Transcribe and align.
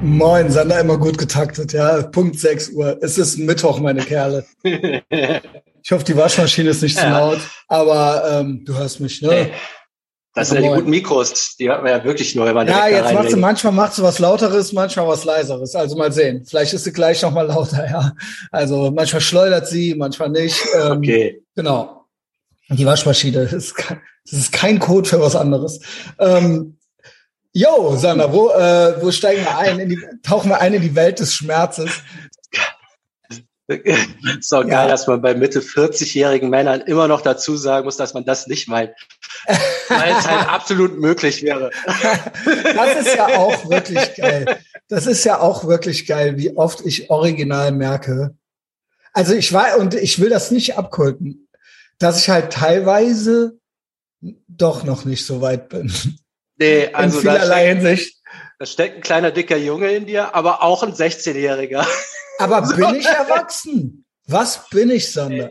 Moin, 0.00 0.48
Sander, 0.50 0.80
immer 0.80 0.96
gut 0.96 1.18
getaktet, 1.18 1.72
ja. 1.72 2.02
Punkt 2.02 2.38
6 2.38 2.70
Uhr. 2.70 2.98
Es 3.00 3.18
ist 3.18 3.36
Mittwoch, 3.38 3.80
meine 3.80 4.02
Kerle. 4.02 4.44
Ich 5.80 5.92
hoffe, 5.92 6.04
die 6.04 6.16
Waschmaschine 6.16 6.70
ist 6.70 6.82
nicht 6.82 6.96
ja. 6.96 7.04
zu 7.04 7.08
laut, 7.08 7.38
aber 7.66 8.40
ähm, 8.40 8.62
du 8.66 8.76
hörst 8.76 9.00
mich, 9.00 9.22
ne? 9.22 9.50
Das 10.34 10.50
sind 10.50 10.62
ja 10.62 10.68
die 10.68 10.76
guten 10.76 10.90
Mikros, 10.90 11.56
die 11.58 11.70
hat 11.70 11.82
man 11.82 11.92
ja 11.92 12.04
wirklich 12.04 12.34
man 12.34 12.66
Ja, 12.68 12.88
jetzt 12.88 13.14
macht 13.14 13.30
sie, 13.30 13.36
manchmal 13.36 13.72
macht 13.72 13.94
sie 13.94 14.02
was 14.02 14.18
Lauteres, 14.18 14.72
manchmal 14.74 15.08
was 15.08 15.24
Leiseres. 15.24 15.74
Also 15.74 15.96
mal 15.96 16.12
sehen. 16.12 16.44
Vielleicht 16.44 16.74
ist 16.74 16.84
sie 16.84 16.92
gleich 16.92 17.22
nochmal 17.22 17.46
lauter, 17.46 17.88
ja. 17.88 18.12
Also 18.50 18.90
manchmal 18.90 19.22
schleudert 19.22 19.66
sie, 19.66 19.94
manchmal 19.94 20.28
nicht. 20.28 20.60
Ähm, 20.78 20.98
okay. 20.98 21.42
Genau. 21.54 22.04
Die 22.68 22.84
Waschmaschine, 22.84 23.44
das 23.44 23.52
ist, 23.54 23.74
das 24.30 24.38
ist 24.38 24.52
kein 24.52 24.78
Code 24.78 25.08
für 25.08 25.20
was 25.20 25.34
anderes. 25.34 25.80
Ähm, 26.18 26.77
Jo, 27.52 27.96
Sander, 27.96 28.32
wo, 28.32 28.50
äh, 28.50 29.02
wo 29.02 29.10
steigen 29.10 29.42
wir 29.42 29.56
ein? 29.56 29.78
In 29.80 29.88
die, 29.88 29.98
tauchen 30.22 30.50
wir 30.50 30.60
ein 30.60 30.74
in 30.74 30.82
die 30.82 30.94
Welt 30.94 31.18
des 31.18 31.34
Schmerzes? 31.34 32.02
ist 33.68 34.54
auch 34.54 34.66
geil, 34.66 34.88
dass 34.88 35.06
man 35.06 35.20
bei 35.20 35.34
Mitte 35.34 35.60
40-jährigen 35.60 36.48
Männern 36.48 36.80
immer 36.82 37.06
noch 37.06 37.20
dazu 37.20 37.56
sagen 37.56 37.84
muss, 37.84 37.98
dass 37.98 38.14
man 38.14 38.24
das 38.24 38.46
nicht 38.46 38.66
meint. 38.66 38.94
Weil 39.88 40.12
es 40.12 40.26
halt 40.26 40.48
absolut 40.48 40.98
möglich 40.98 41.42
wäre. 41.42 41.70
Das 42.74 43.06
ist 43.06 43.14
ja 43.14 43.26
auch 43.26 43.68
wirklich 43.68 44.14
geil. 44.14 44.58
Das 44.88 45.06
ist 45.06 45.24
ja 45.24 45.40
auch 45.40 45.66
wirklich 45.66 46.06
geil, 46.06 46.38
wie 46.38 46.56
oft 46.56 46.80
ich 46.86 47.10
original 47.10 47.72
merke. 47.72 48.34
Also 49.12 49.34
ich 49.34 49.52
war, 49.52 49.78
und 49.78 49.94
ich 49.94 50.18
will 50.18 50.30
das 50.30 50.50
nicht 50.50 50.78
abkulten, 50.78 51.48
dass 51.98 52.20
ich 52.20 52.30
halt 52.30 52.52
teilweise 52.52 53.58
doch 54.20 54.84
noch 54.84 55.04
nicht 55.04 55.26
so 55.26 55.42
weit 55.42 55.68
bin. 55.68 55.92
Nee, 56.58 56.88
also 56.92 57.18
in 57.18 57.22
vielerlei 57.22 57.66
da 57.66 57.70
steckt, 57.72 57.86
Hinsicht. 57.86 58.16
Da 58.58 58.66
steckt 58.66 58.96
ein 58.96 59.02
kleiner 59.02 59.30
dicker 59.30 59.56
Junge 59.56 59.92
in 59.92 60.06
dir, 60.06 60.34
aber 60.34 60.62
auch 60.62 60.82
ein 60.82 60.92
16-Jähriger. 60.92 61.86
Aber 62.40 62.64
so. 62.64 62.76
bin 62.76 62.94
ich 62.94 63.04
erwachsen? 63.04 64.04
Was 64.28 64.68
bin 64.68 64.90
ich, 64.90 65.10
Sander? 65.10 65.50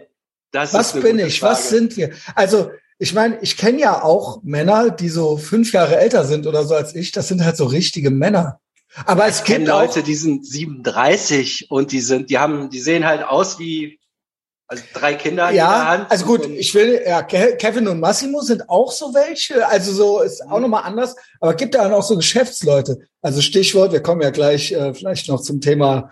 Was 0.54 0.94
bin 0.94 1.20
ich? 1.20 1.42
Frage. 1.42 1.52
Was 1.52 1.70
sind 1.70 1.98
wir? 1.98 2.12
Also, 2.34 2.72
ich 2.98 3.14
meine, 3.14 3.40
ich 3.42 3.58
kenne 3.58 3.80
ja 3.80 4.04
auch 4.04 4.42
Männer, 4.44 4.90
die 4.90 5.10
so 5.10 5.36
fünf 5.36 5.74
Jahre 5.74 5.98
älter 5.98 6.24
sind 6.24 6.48
oder 6.48 6.64
so 6.64 6.76
als 6.76 6.96
ich. 6.96 7.12
Das 7.12 7.28
sind 7.28 7.44
halt 7.44 7.58
so 7.58 7.66
richtige 7.66 8.10
Männer. 8.10 8.62
Aber 9.06 9.28
es 9.28 9.44
gibt 9.44 9.68
Leute, 9.68 10.02
die 10.02 10.16
sind 10.16 10.46
37 10.46 11.70
und 11.70 11.92
die 11.92 12.00
sind, 12.00 12.30
die 12.30 12.38
haben, 12.38 12.70
die 12.70 12.80
sehen 12.80 13.06
halt 13.06 13.24
aus 13.24 13.60
wie 13.60 13.97
also 14.68 14.84
drei 14.94 15.14
Kinder 15.14 15.50
ja, 15.50 15.50
in 15.50 15.56
der 15.56 15.88
Hand. 15.88 16.12
Also 16.12 16.26
gut, 16.26 16.46
ich 16.46 16.74
will, 16.76 17.02
ja, 17.06 17.24
Kevin 17.24 17.88
und 17.88 18.00
Massimo 18.00 18.42
sind 18.42 18.70
auch 18.70 18.92
so 18.92 19.14
welche. 19.14 19.68
Also 19.68 19.94
so 19.94 20.22
ist 20.22 20.42
auch 20.42 20.60
nochmal 20.60 20.84
anders. 20.84 21.16
Aber 21.40 21.54
gibt 21.54 21.74
da 21.74 21.84
dann 21.84 21.94
auch 21.94 22.04
so 22.04 22.18
Geschäftsleute. 22.18 23.00
Also 23.22 23.42
Stichwort, 23.42 23.94
wir 23.94 24.04
kommen 24.04 24.22
ja 24.22 24.30
gleich 24.30 24.74
äh, 24.74 24.94
vielleicht 24.94 25.30
noch 25.30 25.42
zum 25.42 25.62
Thema 25.62 26.12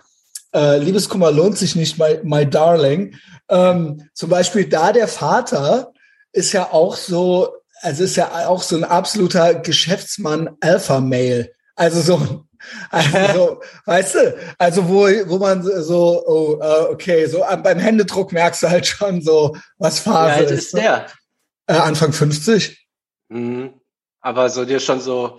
äh, 0.54 0.78
Liebeskummer 0.78 1.30
lohnt 1.30 1.58
sich 1.58 1.76
nicht, 1.76 1.98
my, 1.98 2.18
my 2.22 2.48
darling. 2.48 3.16
Ähm, 3.48 4.08
zum 4.14 4.30
Beispiel 4.30 4.66
da 4.66 4.92
der 4.92 5.06
Vater 5.06 5.92
ist 6.32 6.52
ja 6.52 6.72
auch 6.72 6.96
so, 6.96 7.50
also 7.82 8.04
ist 8.04 8.16
ja 8.16 8.48
auch 8.48 8.62
so 8.62 8.76
ein 8.76 8.84
absoluter 8.84 9.54
Geschäftsmann 9.54 10.56
Alpha-Mail. 10.60 11.52
Also 11.74 12.00
so 12.00 12.44
also, 12.90 13.60
weißt 13.84 14.14
du, 14.14 14.38
also 14.58 14.88
wo, 14.88 15.06
wo 15.28 15.38
man 15.38 15.62
so, 15.62 16.22
oh, 16.26 16.56
uh, 16.56 16.92
okay, 16.92 17.26
so 17.26 17.44
beim 17.62 17.78
Händedruck 17.78 18.32
merkst 18.32 18.62
du 18.62 18.70
halt 18.70 18.86
schon 18.86 19.22
so, 19.22 19.56
was 19.78 20.00
Phase 20.00 20.36
Wie 20.36 20.40
alt 20.40 20.50
ist. 20.50 20.64
ist 20.64 20.76
der? 20.76 21.06
Äh, 21.66 21.74
Anfang 21.74 22.12
50. 22.12 22.86
Mhm. 23.28 23.74
Aber 24.20 24.48
so 24.48 24.64
dir 24.64 24.80
schon 24.80 25.00
so. 25.00 25.38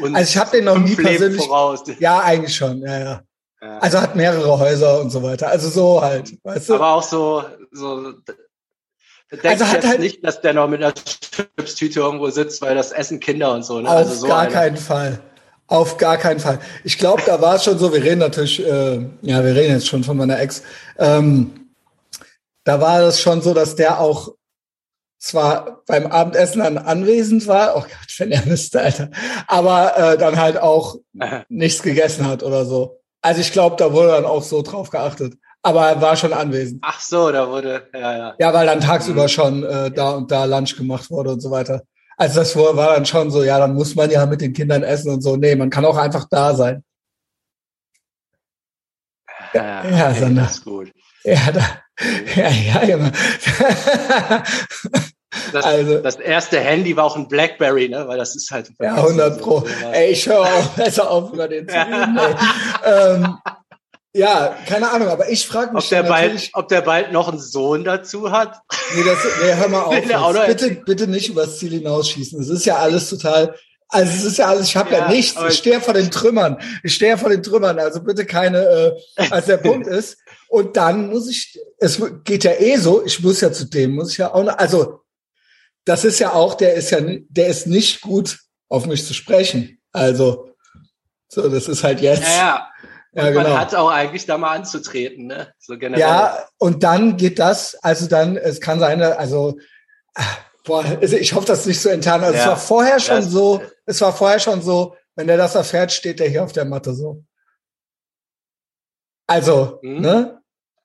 Also 0.00 0.18
ich 0.18 0.36
habe 0.36 0.50
den 0.50 0.64
noch 0.64 0.78
nie 0.78 0.94
persönlich. 0.94 1.44
Voraus. 1.44 1.82
Ja, 1.98 2.20
eigentlich 2.20 2.54
schon, 2.54 2.80
ja, 2.82 2.98
ja, 2.98 3.22
ja. 3.60 3.78
Also 3.78 4.00
hat 4.00 4.14
mehrere 4.14 4.58
Häuser 4.58 5.00
und 5.00 5.10
so 5.10 5.22
weiter. 5.22 5.48
Also 5.48 5.68
so 5.68 6.00
halt, 6.00 6.36
weißt 6.44 6.68
du. 6.68 6.74
Aber 6.74 6.92
auch 6.94 7.02
so, 7.02 7.44
so 7.72 8.14
also 9.42 9.66
hat 9.66 9.86
halt 9.86 10.00
nicht, 10.00 10.24
dass 10.24 10.40
der 10.40 10.54
noch 10.54 10.68
mit 10.68 10.82
einer 10.82 10.94
Chipstüte 10.94 12.00
irgendwo 12.00 12.30
sitzt, 12.30 12.62
weil 12.62 12.74
das 12.74 12.92
essen 12.92 13.20
Kinder 13.20 13.52
und 13.52 13.62
so. 13.62 13.80
Ne? 13.80 13.88
Auf 13.88 13.96
also 13.96 14.14
so 14.14 14.26
gar 14.26 14.40
eine. 14.40 14.52
keinen 14.52 14.76
Fall. 14.76 15.20
Auf 15.68 15.98
gar 15.98 16.16
keinen 16.16 16.40
Fall. 16.40 16.58
Ich 16.82 16.96
glaube, 16.96 17.22
da 17.26 17.40
war 17.42 17.56
es 17.56 17.64
schon 17.64 17.78
so, 17.78 17.92
wir 17.92 18.02
reden 18.02 18.20
natürlich, 18.20 18.64
äh, 18.64 18.96
ja, 19.20 19.44
wir 19.44 19.54
reden 19.54 19.74
jetzt 19.74 19.86
schon 19.86 20.02
von 20.02 20.16
meiner 20.16 20.40
Ex. 20.40 20.62
Ähm, 20.98 21.68
da 22.64 22.80
war 22.80 23.02
es 23.02 23.20
schon 23.20 23.42
so, 23.42 23.52
dass 23.52 23.76
der 23.76 24.00
auch 24.00 24.34
zwar 25.18 25.82
beim 25.86 26.06
Abendessen 26.06 26.62
dann 26.62 26.78
anwesend 26.78 27.46
war, 27.46 27.76
oh 27.76 27.80
Gott, 27.80 28.14
wenn 28.18 28.32
er 28.32 28.46
müsste, 28.46 28.80
Alter, 28.80 29.10
aber 29.46 29.96
äh, 29.96 30.18
dann 30.18 30.40
halt 30.40 30.56
auch 30.56 30.96
nichts 31.48 31.82
gegessen 31.82 32.26
hat 32.26 32.42
oder 32.42 32.64
so. 32.64 33.00
Also 33.20 33.40
ich 33.42 33.52
glaube, 33.52 33.76
da 33.76 33.92
wurde 33.92 34.08
dann 34.08 34.24
auch 34.24 34.42
so 34.42 34.62
drauf 34.62 34.90
geachtet. 34.90 35.34
Aber 35.62 35.88
er 35.88 36.00
war 36.00 36.16
schon 36.16 36.32
anwesend. 36.32 36.80
Ach 36.82 37.00
so, 37.00 37.32
da 37.32 37.50
wurde, 37.50 37.88
ja, 37.92 38.16
ja. 38.16 38.34
Ja, 38.38 38.54
weil 38.54 38.66
dann 38.66 38.80
tagsüber 38.80 39.24
mhm. 39.24 39.28
schon 39.28 39.64
äh, 39.64 39.90
da 39.90 40.12
und 40.12 40.30
da 40.30 40.44
Lunch 40.44 40.76
gemacht 40.76 41.10
wurde 41.10 41.32
und 41.32 41.40
so 41.40 41.50
weiter. 41.50 41.82
Also 42.20 42.40
das 42.40 42.56
war 42.56 42.94
dann 42.94 43.06
schon 43.06 43.30
so, 43.30 43.44
ja, 43.44 43.60
dann 43.60 43.74
muss 43.74 43.94
man 43.94 44.10
ja 44.10 44.26
mit 44.26 44.40
den 44.40 44.52
Kindern 44.52 44.82
essen 44.82 45.12
und 45.12 45.22
so. 45.22 45.36
Nee, 45.36 45.54
man 45.54 45.70
kann 45.70 45.84
auch 45.84 45.96
einfach 45.96 46.26
da 46.28 46.52
sein. 46.52 46.82
Ja, 49.54 49.84
ja, 49.84 49.88
ja 49.88 50.10
okay, 50.10 50.20
Sander. 50.20 50.42
Das 50.42 50.52
ist 50.52 50.64
gut. 50.64 50.92
Ja, 51.22 51.52
da, 51.52 51.62
ja, 52.34 52.50
ja, 52.50 52.80
immer. 52.80 53.12
Das, 55.52 55.64
also, 55.64 56.00
das 56.00 56.16
erste 56.16 56.58
Handy 56.60 56.96
war 56.96 57.04
auch 57.04 57.16
ein 57.16 57.28
Blackberry, 57.28 57.88
ne? 57.88 58.06
Weil 58.08 58.18
das 58.18 58.34
ist 58.34 58.50
halt. 58.50 58.70
Ja, 58.80 58.94
100 58.96 59.40
Pro. 59.40 59.64
Ey, 59.92 60.10
ich 60.10 60.26
höre 60.26 60.40
auch 60.40 60.66
besser 60.70 61.10
auf 61.10 61.32
über 61.32 61.48
den 61.48 61.68
zu 61.68 61.74
reden. 61.74 62.18
ähm, 62.84 63.38
ja, 64.18 64.56
keine 64.66 64.90
Ahnung, 64.90 65.08
aber 65.08 65.28
ich 65.30 65.46
frage 65.46 65.72
mich 65.72 65.84
ob 65.84 65.90
der, 65.90 66.02
bald, 66.02 66.50
ob 66.52 66.68
der 66.68 66.80
bald 66.80 67.12
noch 67.12 67.28
einen 67.28 67.38
Sohn 67.38 67.84
dazu 67.84 68.32
hat. 68.32 68.60
Nee, 68.94 69.04
das, 69.04 69.18
nee 69.40 69.54
hör 69.54 69.68
mal 69.68 69.82
auf. 69.82 70.46
bitte, 70.46 70.70
bitte 70.84 71.06
nicht 71.06 71.28
übers 71.28 71.58
Ziel 71.58 71.70
hinausschießen. 71.70 72.40
Es 72.40 72.48
ist 72.48 72.66
ja 72.66 72.78
alles 72.78 73.08
total, 73.08 73.54
also 73.88 74.12
es 74.12 74.24
ist 74.24 74.38
ja 74.38 74.46
alles, 74.46 74.68
ich 74.68 74.76
habe 74.76 74.90
ja, 74.90 74.98
ja, 74.98 75.08
nichts. 75.08 75.38
Ich 75.48 75.58
stehe 75.58 75.80
vor 75.80 75.94
den 75.94 76.10
Trümmern. 76.10 76.58
Ich 76.82 76.94
stehe 76.94 77.16
vor 77.16 77.30
den 77.30 77.44
Trümmern. 77.44 77.78
Also 77.78 78.02
bitte 78.02 78.26
keine, 78.26 78.58
äh, 79.16 79.28
als 79.30 79.46
der 79.46 79.58
Punkt 79.58 79.86
ist. 79.86 80.18
Und 80.48 80.76
dann 80.76 81.10
muss 81.10 81.28
ich, 81.28 81.56
es 81.78 82.02
geht 82.24 82.42
ja 82.42 82.52
eh 82.58 82.76
so, 82.76 83.04
ich 83.04 83.22
muss 83.22 83.40
ja 83.40 83.52
zu 83.52 83.66
dem, 83.66 83.94
muss 83.94 84.10
ich 84.10 84.18
ja 84.18 84.34
auch 84.34 84.42
noch, 84.42 84.58
also 84.58 85.00
das 85.84 86.04
ist 86.04 86.18
ja 86.18 86.32
auch, 86.32 86.54
der 86.54 86.74
ist 86.74 86.90
ja, 86.90 86.98
der 87.28 87.46
ist 87.46 87.68
nicht 87.68 88.00
gut 88.00 88.40
auf 88.68 88.86
mich 88.86 89.06
zu 89.06 89.14
sprechen. 89.14 89.78
Also, 89.92 90.50
so, 91.28 91.48
das 91.48 91.68
ist 91.68 91.84
halt 91.84 92.00
jetzt. 92.00 92.24
Ja, 92.24 92.36
ja. 92.36 92.68
Ja, 93.12 93.30
genau. 93.30 93.42
Man 93.42 93.58
hat 93.58 93.74
auch 93.74 93.90
eigentlich 93.90 94.26
da 94.26 94.38
mal 94.38 94.54
anzutreten, 94.54 95.26
ne? 95.26 95.52
So 95.58 95.78
generell. 95.78 96.00
Ja, 96.00 96.46
und 96.58 96.82
dann 96.82 97.16
geht 97.16 97.38
das, 97.38 97.74
also 97.82 98.06
dann, 98.06 98.36
es 98.36 98.60
kann 98.60 98.80
sein, 98.80 99.00
also, 99.02 99.58
boah, 100.64 100.84
also 100.84 101.16
ich 101.16 101.34
hoffe, 101.34 101.46
das 101.46 101.60
ist 101.60 101.66
nicht 101.66 101.80
so 101.80 101.88
intern. 101.88 102.22
Also 102.22 102.36
ja, 102.36 102.42
es 102.42 102.48
war 102.48 102.56
vorher 102.56 103.00
schon 103.00 103.22
so, 103.22 103.62
es 103.86 104.00
war 104.00 104.12
vorher 104.12 104.38
schon 104.38 104.62
so, 104.62 104.94
wenn 105.16 105.26
der 105.26 105.36
das 105.36 105.54
erfährt, 105.54 105.90
steht 105.90 106.20
der 106.20 106.28
hier 106.28 106.44
auf 106.44 106.52
der 106.52 106.64
Matte 106.64 106.94
so. 106.94 107.24
Also, 109.26 109.78
mhm. 109.82 110.00
ne? 110.00 110.42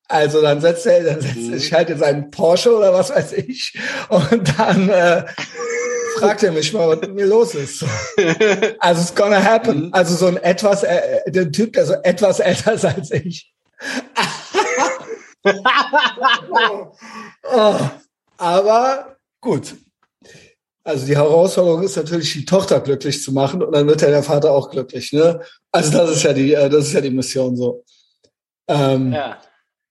Also 0.10 0.42
dann 0.42 0.60
setzt 0.60 0.86
er, 0.86 1.04
dann 1.04 1.22
setzt 1.22 1.38
er 1.38 1.60
sich 1.60 1.74
halt 1.74 1.90
in 1.90 1.98
seinen 1.98 2.30
Porsche 2.30 2.76
oder 2.76 2.94
was 2.94 3.10
weiß 3.10 3.34
ich 3.34 3.80
und 4.10 4.60
dann 4.60 4.90
äh, 4.90 5.26
fragt 6.14 6.44
er 6.44 6.52
mich 6.52 6.74
mal, 6.74 6.90
was 6.90 7.02
mit 7.02 7.16
mir 7.16 7.26
los 7.26 7.56
ist. 7.56 7.84
Also 8.80 9.02
it's 9.02 9.16
gonna 9.16 9.42
happen. 9.44 9.86
Mhm. 9.86 9.94
Also 9.94 10.16
so 10.16 10.28
ein 10.28 10.38
etwas, 10.38 10.84
äh, 10.84 11.32
der 11.32 11.52
Typ, 11.52 11.74
der 11.74 11.86
so 11.86 11.94
etwas 12.04 12.40
älter 12.40 12.74
ist 12.74 12.86
als 12.86 13.12
ich. 13.12 13.54
oh. 17.44 17.80
Aber 18.38 19.18
gut. 19.42 19.76
Also 20.84 21.06
die 21.06 21.16
Herausforderung 21.16 21.84
ist 21.84 21.96
natürlich, 21.96 22.34
die 22.34 22.46
Tochter 22.46 22.82
glücklich 22.82 23.22
zu 23.24 23.32
machen 23.32 23.64
und 23.64 23.72
dann 23.74 23.88
wird 23.88 24.02
ja 24.02 24.10
der 24.10 24.24
Vater 24.24 24.52
auch 24.52 24.70
glücklich. 24.70 25.14
Ne? 25.14 25.40
Also 25.72 25.98
das 25.98 26.12
ist 26.12 26.24
ja 26.24 26.34
die, 26.34 26.54
äh, 26.54 26.70
das 26.70 26.88
ist 26.88 26.94
ja 26.94 27.02
die 27.02 27.10
Mission 27.10 27.56
so. 27.56 27.84
Ähm, 28.68 29.14
ja. 29.14 29.40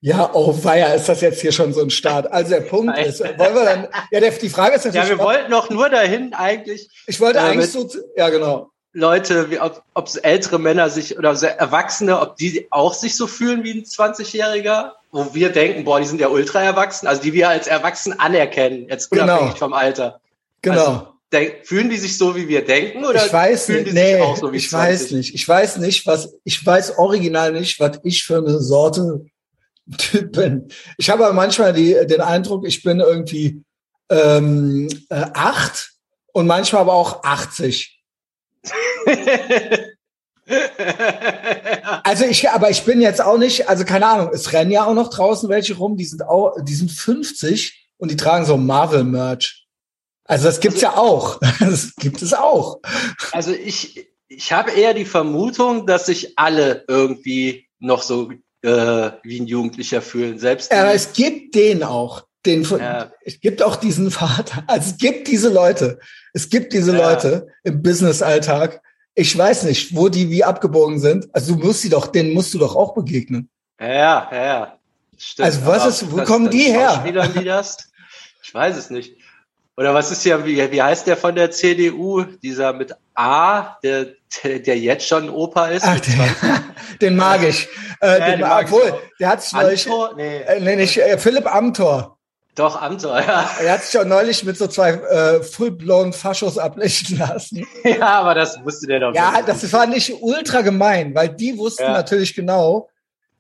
Ja, 0.05 0.31
oh 0.35 0.53
weia, 0.65 0.95
ist 0.95 1.09
das 1.09 1.21
jetzt 1.21 1.41
hier 1.41 1.53
schon 1.53 1.73
so 1.73 1.81
ein 1.81 1.91
Start. 1.91 2.31
Also 2.33 2.51
der 2.51 2.63
Punkt 2.63 2.99
ist, 2.99 3.21
wollen 3.21 3.55
wir 3.55 3.65
dann, 3.65 3.89
ja, 4.11 4.19
der, 4.19 4.33
die 4.33 4.49
Frage 4.49 4.75
ist 4.75 4.85
natürlich. 4.85 5.09
Ja, 5.09 5.17
wir 5.17 5.25
wollten 5.25 5.51
doch 5.53 5.71
nur 5.71 5.89
dahin 5.91 6.35
eigentlich. 6.35 6.89
Ich 7.07 7.21
wollte 7.21 7.39
äh, 7.39 7.43
eigentlich 7.43 7.71
so, 7.71 7.89
ja 8.17 8.29
genau. 8.29 8.73
Leute, 8.93 9.51
wie, 9.51 9.61
ob, 9.61 9.85
ob 9.95 10.11
ältere 10.25 10.59
Männer 10.59 10.91
sich 10.91 11.17
oder 11.17 11.41
Erwachsene, 11.41 12.21
ob 12.21 12.37
die 12.37 12.67
auch 12.71 12.95
sich 12.95 13.17
so 13.17 13.29
fühlen 13.29 13.63
wie 13.63 13.75
ein 13.75 13.85
20-Jähriger, 13.85 14.91
wo 15.13 15.35
wir 15.35 15.51
denken, 15.51 15.85
boah, 15.85 16.01
die 16.01 16.07
sind 16.07 16.21
ja 16.21 16.29
ultra 16.29 16.61
erwachsen, 16.61 17.07
also 17.07 17.23
die 17.23 17.33
wir 17.33 17.49
als 17.49 17.69
erwachsen 17.69 18.19
anerkennen, 18.19 18.89
jetzt 18.89 19.09
genau. 19.09 19.23
unabhängig 19.23 19.55
genau. 19.55 19.67
vom 19.67 19.73
Alter. 19.73 20.21
Genau. 20.63 20.81
Also, 20.81 21.09
denk, 21.33 21.65
fühlen 21.65 21.91
die 21.91 21.97
sich 21.97 22.19
so, 22.19 22.35
wie 22.35 22.49
wir 22.49 22.65
denken, 22.65 23.05
oder 23.05 23.25
ich 23.25 23.33
weiß 23.33 23.67
fühlen 23.67 23.85
die 23.85 23.93
nee, 23.93 24.15
sich 24.15 24.23
auch 24.23 24.37
so 24.37 24.53
wie 24.53 24.57
Ich 24.57 24.69
20? 24.69 24.91
weiß 24.91 25.11
nicht. 25.13 25.35
Ich 25.37 25.49
weiß 25.49 25.77
nicht, 25.77 26.07
was, 26.09 26.35
ich 26.43 26.67
weiß 26.67 26.99
original 26.99 27.53
nicht, 27.53 27.79
was 27.79 28.01
ich 28.03 28.25
für 28.25 28.39
eine 28.39 28.59
Sorte 28.59 29.27
Typ 29.99 30.33
bin. 30.33 30.69
Ich 30.99 31.11
habe 31.11 31.25
aber 31.25 31.35
manchmal 31.35 31.73
die, 31.73 31.97
den 32.07 32.21
Eindruck, 32.21 32.67
ich 32.67 32.83
bin 32.83 33.01
irgendwie 33.01 33.63
ähm, 34.11 34.89
äh, 35.09 35.27
acht 35.35 35.93
und 36.33 36.47
manchmal 36.47 36.83
aber 36.83 36.95
auch 36.95 37.23
80. 37.25 38.01
also 42.05 42.25
ich, 42.25 42.51
aber 42.51 42.71
ich 42.71 42.85
bin 42.85 43.01
jetzt 43.01 43.21
auch 43.21 43.39
nicht, 43.39 43.69
also 43.69 43.85
keine 43.85 44.07
Ahnung, 44.07 44.31
es 44.33 44.53
rennen 44.53 44.71
ja 44.71 44.85
auch 44.85 44.95
noch 44.95 45.11
draußen 45.11 45.49
welche 45.49 45.75
rum, 45.77 45.97
die 45.97 46.05
sind 46.05 46.23
auch, 46.23 46.57
die 46.63 46.75
sind 46.75 46.91
50 46.91 47.89
und 47.99 48.11
die 48.11 48.17
tragen 48.17 48.45
so 48.45 48.57
Marvel-Merch. 48.57 49.67
Also 50.25 50.47
das 50.47 50.61
gibt's 50.61 50.83
also, 50.85 50.97
ja 50.97 51.01
auch. 51.01 51.41
Das 51.61 51.95
gibt 51.97 52.23
es 52.23 52.33
auch. 52.35 52.81
Also 53.33 53.53
ich, 53.53 54.09
ich 54.29 54.53
habe 54.53 54.71
eher 54.71 54.95
die 54.95 55.05
Vermutung, 55.05 55.87
dass 55.87 56.07
sich 56.07 56.39
alle 56.39 56.85
irgendwie 56.89 57.69
noch 57.79 58.03
so 58.03 58.31
äh, 58.63 59.11
wie 59.23 59.41
ein 59.41 59.47
Jugendlicher 59.47 60.03
fühlen. 60.03 60.39
Selbst 60.39 60.73
ja, 60.73 60.91
es 60.93 61.13
gibt 61.13 61.55
den 61.55 61.83
auch. 61.83 62.27
Den 62.45 62.65
von, 62.65 62.81
ja. 62.81 63.13
Es 63.25 63.41
gibt 63.41 63.63
auch 63.63 63.77
diesen 63.77 64.11
Vater. 64.11 64.65
Also 64.69 64.91
es 64.91 64.97
gibt 64.99 65.29
diese 65.29 65.49
Leute. 65.49 65.99
Es 66.33 66.49
gibt 66.51 66.73
diese 66.73 66.97
ja. 66.97 67.11
Leute 67.11 67.47
im 67.63 67.83
Business-Alltag. 67.83 68.81
Ich 69.15 69.37
weiß 69.37 69.65
nicht, 69.65 69.95
wo 69.95 70.09
die 70.09 70.31
wie 70.31 70.43
abgebogen 70.43 70.99
sind. 70.99 71.29
Also 71.33 71.55
du 71.55 71.67
musst 71.67 71.83
sie 71.83 71.91
doch, 71.91 72.07
denen 72.07 72.33
musst 72.33 72.55
du 72.55 72.59
doch 72.59 72.75
auch 72.75 72.95
begegnen. 72.95 73.49
Ja, 73.79 74.29
ja, 74.33 74.45
ja. 74.45 74.79
Stimmt. 75.19 75.47
Also 75.47 75.67
was 75.67 75.87
ist, 75.87 76.11
wo 76.11 76.17
das, 76.17 76.27
kommen 76.27 76.47
das 76.47 76.55
die 76.55 76.63
her? 76.63 77.05
Die 77.07 77.13
das? 77.45 77.77
Ich 78.43 78.53
weiß 78.53 78.77
es 78.77 78.91
nicht. 78.91 79.17
Oder 79.77 79.95
was 79.95 80.11
ist 80.11 80.25
ja, 80.25 80.45
wie, 80.45 80.71
wie 80.71 80.83
heißt 80.83 81.07
der 81.07 81.17
von 81.17 81.35
der 81.35 81.51
CDU? 81.51 82.25
Dieser 82.43 82.75
mit 82.75 82.95
A, 83.15 83.79
der, 83.83 84.09
der, 84.45 84.79
jetzt 84.79 85.09
schon 85.09 85.31
Opa 85.31 85.69
ist? 85.69 85.85
Ach, 85.87 85.99
der, 85.99 86.63
den 87.01 87.17
mag 87.17 87.43
ich. 87.43 87.69
Äh, 88.01 88.07
ja, 88.07 88.19
den, 88.19 88.31
den 88.33 88.41
mag 88.41 88.65
obwohl, 88.67 88.83
ich 88.83 89.19
der 89.19 89.29
hat 89.29 89.43
sich 89.43 89.53
neulich, 89.53 89.89
nee. 90.17 90.41
Äh, 90.43 90.61
nee, 90.61 90.77
nicht, 90.77 90.99
äh, 90.99 91.17
Philipp 91.17 91.53
Amthor. 91.53 92.19
Doch, 92.55 92.83
Amthor, 92.83 93.19
ja. 93.19 93.51
Er 93.65 93.73
hat 93.73 93.83
sich 93.83 93.99
auch 93.99 94.05
neulich 94.05 94.45
mit 94.45 94.59
so 94.59 94.67
zwei 94.67 94.91
äh, 94.91 95.43
full-blown 95.43 96.13
Faschos 96.13 96.59
ablichten 96.59 97.17
lassen. 97.17 97.67
ja, 97.85 98.21
aber 98.21 98.35
das 98.35 98.63
wusste 98.63 98.87
der 98.89 99.01
doch. 99.01 99.15
Ja, 99.15 99.41
das 99.41 99.73
war 99.73 99.87
nicht 99.87 100.21
ultra 100.21 100.61
gemein, 100.61 101.15
weil 101.15 101.31
die 101.31 101.57
wussten 101.57 101.85
ja. 101.85 101.93
natürlich 101.93 102.35
genau, 102.35 102.91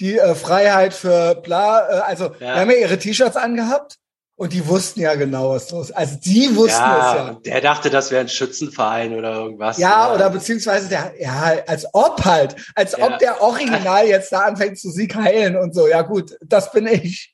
die 0.00 0.18
äh, 0.18 0.34
Freiheit 0.34 0.94
für 0.94 1.34
bla, 1.34 1.80
äh, 1.80 2.00
also 2.00 2.24
ja. 2.24 2.40
wir 2.40 2.56
haben 2.56 2.70
ja 2.70 2.76
ihre 2.78 2.98
T-Shirts 2.98 3.36
angehabt 3.36 3.98
und 4.42 4.52
die 4.52 4.66
wussten 4.66 5.00
ja 5.00 5.14
genau, 5.14 5.50
was 5.50 5.70
los 5.70 5.90
ist. 5.90 5.96
Also 5.96 6.16
die 6.16 6.56
wussten 6.56 6.80
ja, 6.80 7.10
es 7.10 7.28
ja. 7.28 7.34
Der 7.46 7.60
dachte, 7.60 7.90
das 7.90 8.10
wäre 8.10 8.22
ein 8.22 8.28
Schützenverein 8.28 9.16
oder 9.16 9.34
irgendwas. 9.36 9.78
Ja, 9.78 10.06
oder, 10.06 10.16
oder 10.16 10.30
beziehungsweise 10.30 10.88
der, 10.88 11.12
ja, 11.16 11.52
als 11.68 11.86
ob 11.92 12.24
halt, 12.24 12.56
als 12.74 12.96
ja. 12.98 13.06
ob 13.06 13.20
der 13.20 13.40
Original 13.40 14.04
jetzt 14.04 14.32
da 14.32 14.40
anfängt 14.40 14.80
zu 14.80 14.90
Sieg 14.90 15.14
heilen 15.14 15.56
und 15.56 15.76
so. 15.76 15.86
Ja 15.86 16.02
gut, 16.02 16.36
das 16.44 16.72
bin 16.72 16.88
ich. 16.88 17.32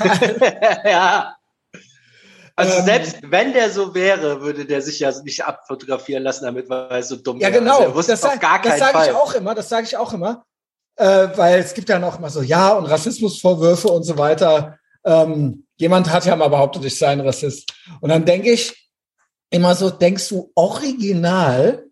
ja. 0.86 1.36
Also 2.56 2.78
ähm, 2.78 2.84
selbst 2.86 3.18
wenn 3.24 3.52
der 3.52 3.68
so 3.68 3.94
wäre, 3.94 4.40
würde 4.40 4.64
der 4.64 4.80
sich 4.80 5.00
ja 5.00 5.12
nicht 5.22 5.44
abfotografieren 5.44 6.22
lassen, 6.22 6.46
damit 6.46 6.70
weil 6.70 6.88
er 6.88 7.02
so 7.02 7.16
dumm 7.16 7.38
Ja, 7.38 7.50
genau. 7.50 7.80
Also 7.80 8.00
das, 8.00 8.22
sag, 8.22 8.40
das 8.62 8.78
sage 8.78 9.10
ich 9.10 9.14
auch 9.14 9.34
immer, 9.34 9.54
das 9.54 9.68
sage 9.68 9.84
ich 9.86 9.98
auch 9.98 10.14
immer. 10.14 10.46
Äh, 10.96 11.28
weil 11.36 11.60
es 11.60 11.74
gibt 11.74 11.90
ja 11.90 11.98
noch 11.98 12.18
immer 12.18 12.30
so, 12.30 12.40
ja, 12.40 12.70
und 12.70 12.86
Rassismusvorwürfe 12.86 13.88
und 13.88 14.04
so 14.04 14.16
weiter. 14.16 14.78
Ähm, 15.04 15.66
jemand 15.78 16.10
hat 16.10 16.26
ja 16.26 16.36
mal 16.36 16.48
behauptet, 16.48 16.84
ich 16.84 16.98
sei 16.98 17.08
ein 17.08 17.20
Rassist. 17.20 17.72
Und 18.00 18.10
dann 18.10 18.24
denke 18.24 18.50
ich 18.50 18.90
immer 19.50 19.74
so, 19.74 19.90
denkst 19.90 20.28
du 20.28 20.52
original, 20.54 21.86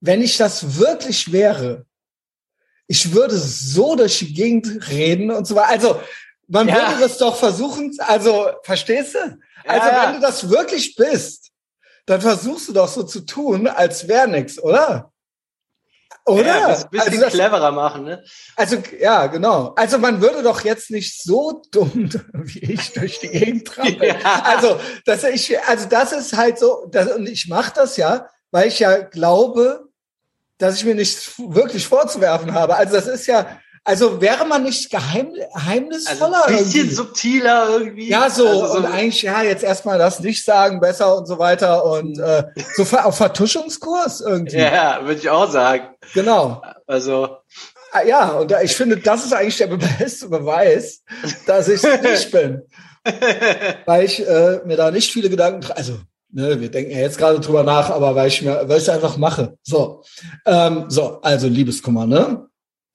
wenn 0.00 0.22
ich 0.22 0.36
das 0.36 0.78
wirklich 0.78 1.32
wäre, 1.32 1.86
ich 2.86 3.12
würde 3.12 3.36
so 3.36 3.94
durch 3.96 4.18
die 4.18 4.32
Gegend 4.32 4.88
reden 4.88 5.30
und 5.30 5.46
so 5.46 5.54
weiter. 5.54 5.68
Also, 5.68 6.00
man 6.46 6.66
ja. 6.66 6.74
würde 6.74 7.00
das 7.00 7.18
doch 7.18 7.36
versuchen, 7.36 7.94
also, 7.98 8.48
verstehst 8.62 9.14
du? 9.14 9.38
Also, 9.64 9.86
ja. 9.86 10.06
wenn 10.06 10.14
du 10.14 10.20
das 10.20 10.48
wirklich 10.48 10.96
bist, 10.96 11.50
dann 12.06 12.22
versuchst 12.22 12.68
du 12.68 12.72
doch 12.72 12.88
so 12.88 13.02
zu 13.02 13.20
tun, 13.20 13.68
als 13.68 14.08
wäre 14.08 14.26
nichts, 14.26 14.58
oder? 14.58 15.12
Oder? 16.28 16.46
Ja, 16.46 16.66
ein 16.66 16.90
bisschen 16.90 17.08
also 17.08 17.20
das, 17.22 17.32
cleverer 17.32 17.72
machen, 17.72 18.04
ne? 18.04 18.22
Also, 18.56 18.76
ja, 19.00 19.26
genau. 19.26 19.72
Also 19.76 19.98
man 19.98 20.20
würde 20.20 20.42
doch 20.42 20.62
jetzt 20.62 20.90
nicht 20.90 21.22
so 21.22 21.62
dumm 21.70 22.10
wie 22.32 22.58
ich 22.60 22.92
durch 22.92 23.20
die 23.20 23.28
Gegend 23.28 23.68
trampeln. 23.68 24.16
Ja. 24.20 24.42
Also, 24.44 24.78
dass 25.04 25.24
ich, 25.24 25.58
also 25.66 25.88
das 25.88 26.12
ist 26.12 26.36
halt 26.36 26.58
so, 26.58 26.86
das, 26.90 27.12
und 27.12 27.28
ich 27.28 27.48
mache 27.48 27.72
das 27.74 27.96
ja, 27.96 28.28
weil 28.50 28.68
ich 28.68 28.78
ja 28.78 28.98
glaube, 28.98 29.88
dass 30.58 30.76
ich 30.76 30.84
mir 30.84 30.94
nichts 30.94 31.34
wirklich 31.38 31.86
vorzuwerfen 31.86 32.52
habe. 32.52 32.76
Also 32.76 32.94
das 32.94 33.06
ist 33.06 33.26
ja, 33.26 33.58
also 33.88 34.20
wäre 34.20 34.44
man 34.44 34.64
nicht 34.64 34.90
geheim, 34.90 35.32
geheimnisvoller? 35.32 36.44
Also 36.44 36.52
ein 36.52 36.58
bisschen 36.58 36.80
irgendwie? 36.80 36.94
subtiler 36.94 37.68
irgendwie. 37.70 38.10
Ja, 38.10 38.28
so, 38.28 38.46
also 38.46 38.66
so 38.66 38.76
und 38.76 38.84
eigentlich, 38.84 39.22
ja, 39.22 39.42
jetzt 39.42 39.64
erstmal 39.64 39.98
das 39.98 40.20
nicht 40.20 40.44
sagen, 40.44 40.78
besser 40.78 41.16
und 41.16 41.24
so 41.26 41.38
weiter 41.38 41.86
und 41.86 42.18
äh, 42.18 42.44
so 42.76 42.84
auf 42.98 43.16
Vertuschungskurs 43.16 44.20
irgendwie. 44.20 44.58
Ja, 44.58 45.00
würde 45.04 45.18
ich 45.18 45.30
auch 45.30 45.50
sagen. 45.50 45.86
Genau. 46.12 46.60
Also. 46.86 47.38
Ah, 47.92 48.02
ja, 48.02 48.28
und 48.32 48.54
ich 48.62 48.76
finde, 48.76 48.98
das 48.98 49.24
ist 49.24 49.32
eigentlich 49.32 49.56
der 49.56 49.68
beste 49.98 50.28
Beweis, 50.28 51.02
dass 51.46 51.68
ich 51.68 51.82
nicht 51.82 52.30
bin. 52.30 52.60
weil 53.86 54.04
ich 54.04 54.20
äh, 54.20 54.60
mir 54.66 54.76
da 54.76 54.90
nicht 54.90 55.10
viele 55.10 55.30
Gedanken, 55.30 55.72
also 55.72 55.94
Ne, 56.30 56.60
wir 56.60 56.70
denken 56.70 56.90
ja 56.90 56.98
jetzt 56.98 57.16
gerade 57.16 57.40
drüber 57.40 57.62
nach, 57.62 57.88
aber 57.88 58.14
weil 58.14 58.28
ich 58.28 58.42
mir, 58.42 58.68
weil 58.68 58.76
ich 58.76 58.82
es 58.82 58.90
einfach 58.90 59.16
mache. 59.16 59.56
So, 59.62 60.02
ähm, 60.44 60.84
so, 60.88 61.22
also 61.22 61.48
Liebeskummer, 61.48 62.06
ne? 62.06 62.47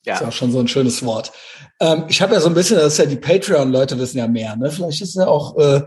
Ja. 0.06 0.16
Ist 0.16 0.22
ja 0.22 0.28
auch 0.28 0.34
schon 0.34 0.52
so 0.52 0.60
ein 0.60 0.68
schönes 0.68 1.04
Wort. 1.06 1.32
Ähm, 1.80 2.06
ich 2.10 2.22
habe 2.22 2.34
ja 2.34 2.42
so 2.42 2.50
ein 2.50 2.54
bisschen, 2.54 2.78
das 2.78 2.94
ist 2.94 3.00
ja 3.00 3.06
die 3.06 3.16
Patreon-Leute 3.16 3.98
wissen 4.00 4.18
ja 4.18 4.28
mehr, 4.28 4.56
ne? 4.56 4.70
Vielleicht 4.70 5.02
ist 5.02 5.16
ja 5.16 5.28
auch, 5.28 5.58
äh, 5.58 5.82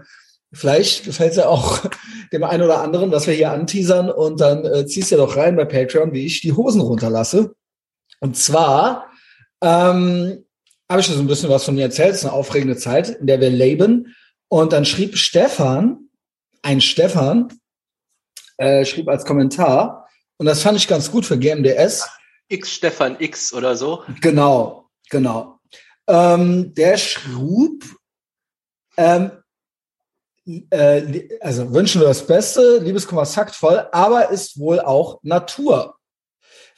vielleicht 0.52 1.04
gefällt 1.04 1.32
es 1.32 1.36
ja 1.36 1.48
auch 1.48 1.80
dem 2.32 2.44
einen 2.44 2.62
oder 2.62 2.80
anderen, 2.80 3.10
dass 3.10 3.26
wir 3.26 3.34
hier 3.34 3.52
anteasern 3.52 4.10
und 4.10 4.40
dann 4.40 4.64
äh, 4.64 4.86
ziehst 4.86 5.10
du 5.10 5.16
ja 5.16 5.24
doch 5.24 5.36
rein 5.36 5.56
bei 5.56 5.64
Patreon, 5.64 6.12
wie 6.12 6.24
ich 6.24 6.40
die 6.40 6.52
Hosen 6.52 6.80
runterlasse. 6.80 7.54
Und 8.20 8.36
zwar 8.36 9.10
ähm, 9.62 10.44
habe 10.90 11.00
ich 11.00 11.06
so 11.06 11.18
ein 11.18 11.26
bisschen 11.26 11.50
was 11.50 11.64
von 11.64 11.74
mir 11.74 11.82
erzählt. 11.82 12.12
Es 12.12 12.18
ist 12.18 12.24
eine 12.24 12.32
aufregende 12.32 12.76
Zeit, 12.76 13.10
in 13.10 13.26
der 13.26 13.40
wir 13.40 13.50
leben. 13.50 14.14
Und 14.48 14.72
dann 14.72 14.84
schrieb 14.84 15.16
Stefan, 15.18 16.08
ein 16.62 16.80
Stefan, 16.80 17.52
äh, 18.56 18.84
schrieb 18.84 19.08
als 19.08 19.24
Kommentar, 19.24 20.06
und 20.38 20.46
das 20.46 20.62
fand 20.62 20.76
ich 20.76 20.88
ganz 20.88 21.10
gut 21.10 21.24
für 21.24 21.38
GMDS. 21.38 22.08
X 22.48 22.72
Stefan 22.72 23.16
X 23.18 23.52
oder 23.52 23.76
so. 23.76 24.04
Genau, 24.20 24.88
genau. 25.10 25.58
Ähm, 26.08 26.74
der 26.74 26.96
schrub, 26.96 27.84
ähm, 28.96 29.30
äh, 30.70 31.28
also 31.40 31.72
wünschen 31.72 32.00
wir 32.00 32.08
das 32.08 32.26
Beste, 32.26 32.78
Liebeskummer 32.78 33.24
saktvoll, 33.24 33.88
aber 33.90 34.30
ist 34.30 34.58
wohl 34.58 34.80
auch 34.80 35.18
Natur, 35.22 35.96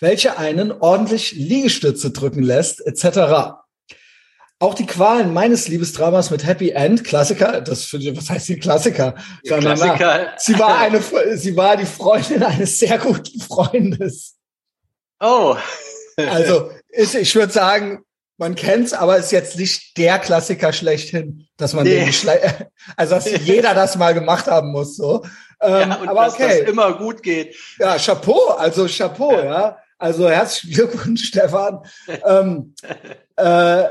welche 0.00 0.38
einen 0.38 0.72
ordentlich 0.72 1.32
Liegestütze 1.32 2.10
drücken 2.10 2.42
lässt, 2.42 2.84
etc. 2.86 3.58
Auch 4.60 4.74
die 4.74 4.86
Qualen 4.86 5.34
meines 5.34 5.68
Liebesdramas 5.68 6.30
mit 6.30 6.46
Happy 6.46 6.70
End, 6.70 7.04
Klassiker, 7.04 7.60
das 7.60 7.84
finde 7.84 8.08
ich, 8.08 8.16
was 8.16 8.30
heißt 8.30 8.46
hier 8.46 8.58
Klassiker? 8.58 9.14
Ja, 9.44 9.58
Klassiker. 9.58 10.32
Sie 10.38 10.58
war 10.58 10.78
eine, 10.78 11.02
sie 11.36 11.54
war 11.54 11.76
die 11.76 11.86
Freundin 11.86 12.42
eines 12.42 12.78
sehr 12.78 12.98
guten 12.98 13.38
Freundes. 13.40 14.37
Oh. 15.20 15.56
also 16.16 16.70
ich, 16.90 17.14
ich 17.14 17.34
würde 17.34 17.52
sagen, 17.52 18.04
man 18.38 18.54
kennt's, 18.54 18.92
aber 18.92 19.16
ist 19.16 19.32
jetzt 19.32 19.58
nicht 19.58 19.98
der 19.98 20.18
Klassiker 20.18 20.72
schlechthin, 20.72 21.46
dass 21.56 21.74
man 21.74 21.84
nee. 21.84 22.04
den 22.04 22.12
Schle 22.12 22.70
also 22.96 23.16
dass 23.16 23.30
jeder 23.44 23.74
das 23.74 23.96
mal 23.96 24.14
gemacht 24.14 24.46
haben 24.46 24.70
muss. 24.70 24.96
So. 24.96 25.24
Ähm, 25.60 25.90
ja, 25.90 25.96
und 25.96 26.08
aber 26.08 26.24
dass 26.24 26.34
okay. 26.34 26.60
das 26.60 26.70
immer 26.70 26.92
gut 26.94 27.22
geht. 27.22 27.56
Ja, 27.78 27.98
Chapeau, 27.98 28.50
also 28.50 28.86
Chapeau, 28.86 29.32
ja. 29.32 29.44
ja. 29.44 29.78
Also 29.98 30.30
herzlichen 30.30 30.74
Glückwunsch, 30.74 31.24
Stefan. 31.26 31.80
ähm, 32.24 32.74
äh, 33.36 33.84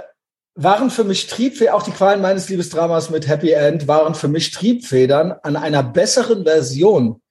waren 0.55 0.89
für 0.89 1.03
mich 1.03 1.27
Triebfedern, 1.27 1.75
auch 1.75 1.83
die 1.83 1.91
Qualen 1.91 2.21
meines 2.21 2.49
Liebesdramas 2.49 3.09
mit 3.09 3.27
Happy 3.27 3.51
End, 3.51 3.87
waren 3.87 4.15
für 4.15 4.29
mich 4.29 4.51
Triebfedern 4.51 5.33
an 5.43 5.55
einer 5.55 5.83
besseren 5.83 6.45
Version 6.45 7.21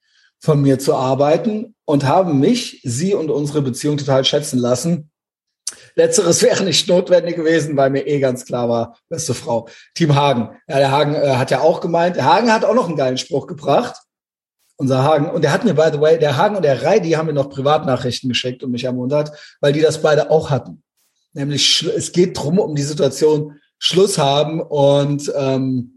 von 0.41 0.61
mir 0.61 0.79
zu 0.79 0.95
arbeiten 0.95 1.75
und 1.85 2.05
haben 2.05 2.41
mich, 2.41 2.81
sie 2.85 3.15
und 3.15 3.31
unsere 3.31 3.63
Beziehung 3.63 3.97
total 3.97 4.25
schätzen 4.25 4.59
lassen. 4.59 5.11
Letzteres 5.95 6.43
wäre 6.43 6.65
nicht 6.65 6.89
notwendig 6.89 7.37
gewesen, 7.37 7.77
weil 7.77 7.91
mir 7.91 8.07
eh 8.07 8.21
ganz 8.21 8.45
klar 8.45 8.69
war, 8.69 8.99
beste 9.09 9.35
Frau. 9.35 9.69
Team 9.95 10.15
Hagen. 10.15 10.57
Ja, 10.69 10.79
der 10.79 10.91
Hagen 10.91 11.15
äh, 11.15 11.37
hat 11.37 11.51
ja 11.51 11.61
auch 11.61 11.81
gemeint, 11.81 12.17
der 12.17 12.25
Hagen 12.25 12.53
hat 12.53 12.65
auch 12.65 12.75
noch 12.75 12.89
einen 12.89 12.97
geilen 12.97 13.19
Spruch 13.19 13.47
gebracht. 13.47 13.97
Unser 14.79 15.05
Hagen. 15.05 15.31
Und 15.31 15.43
der 15.43 15.53
hat 15.53 15.65
mir, 15.65 15.73
by 15.73 15.89
the 15.91 16.01
way, 16.01 16.19
der 16.19 16.37
Hagen 16.37 16.55
und 16.55 16.63
der 16.63 16.83
Rai, 16.83 17.01
die 17.01 17.17
haben 17.17 17.27
mir 17.27 17.33
noch 17.33 17.49
Privatnachrichten 17.49 18.29
geschickt 18.29 18.63
und 18.63 18.73
mich 18.73 18.85
ermuntert, 18.85 19.57
weil 19.61 19.73
die 19.73 19.81
das 19.81 20.03
beide 20.03 20.31
auch 20.31 20.51
hatten. 20.51 20.83
Nämlich, 21.33 21.83
es 21.97 22.13
geht 22.13 22.37
drum 22.37 22.59
um 22.59 22.75
die 22.75 22.83
Situation 22.83 23.59
Schluss 23.79 24.19
haben 24.19 24.61
und 24.61 25.33
ähm, 25.37 25.96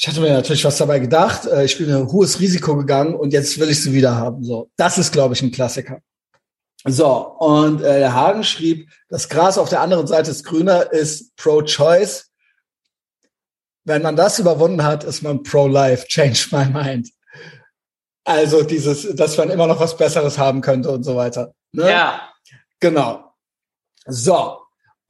ich 0.00 0.08
hatte 0.08 0.22
mir 0.22 0.32
natürlich 0.32 0.64
was 0.64 0.78
dabei 0.78 0.98
gedacht. 0.98 1.44
Äh, 1.44 1.66
ich 1.66 1.76
bin 1.76 1.92
ein 1.92 2.10
hohes 2.10 2.40
Risiko 2.40 2.74
gegangen 2.74 3.14
und 3.14 3.34
jetzt 3.34 3.58
will 3.60 3.68
ich 3.68 3.82
sie 3.82 3.92
wieder 3.92 4.16
haben. 4.16 4.42
So, 4.42 4.70
das 4.76 4.96
ist, 4.96 5.12
glaube 5.12 5.34
ich, 5.34 5.42
ein 5.42 5.50
Klassiker. 5.50 6.00
So, 6.86 7.36
und 7.38 7.82
äh, 7.82 7.98
der 7.98 8.14
Hagen 8.14 8.42
schrieb, 8.42 8.88
das 9.10 9.28
Gras 9.28 9.58
auf 9.58 9.68
der 9.68 9.82
anderen 9.82 10.06
Seite 10.06 10.30
ist 10.30 10.44
grüner, 10.44 10.90
ist 10.90 11.36
pro-choice. 11.36 12.30
Wenn 13.84 14.00
man 14.00 14.16
das 14.16 14.38
überwunden 14.38 14.82
hat, 14.84 15.04
ist 15.04 15.20
man 15.20 15.42
pro-life. 15.42 16.06
Change 16.06 16.46
my 16.50 16.64
mind. 16.64 17.10
Also 18.24 18.62
dieses, 18.62 19.14
dass 19.14 19.36
man 19.36 19.50
immer 19.50 19.66
noch 19.66 19.80
was 19.80 19.98
Besseres 19.98 20.38
haben 20.38 20.62
könnte 20.62 20.90
und 20.90 21.02
so 21.02 21.14
weiter. 21.14 21.52
Ne? 21.72 21.90
Ja. 21.90 22.32
Genau. 22.80 23.34
So. 24.06 24.59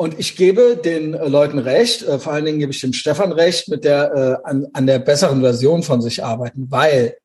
Und 0.01 0.19
ich 0.19 0.35
gebe 0.35 0.79
den 0.83 1.13
äh, 1.13 1.29
Leuten 1.29 1.59
recht, 1.59 2.01
äh, 2.05 2.19
vor 2.19 2.33
allen 2.33 2.47
Dingen 2.47 2.59
gebe 2.59 2.73
ich 2.73 2.81
dem 2.81 2.95
Stefan 2.95 3.33
recht, 3.33 3.69
mit 3.69 3.85
der 3.85 4.41
äh, 4.45 4.49
an, 4.49 4.67
an 4.73 4.87
der 4.87 4.99
besseren 4.99 5.43
Version 5.43 5.83
von 5.83 6.01
sich 6.01 6.25
arbeiten, 6.25 6.69
weil 6.71 7.19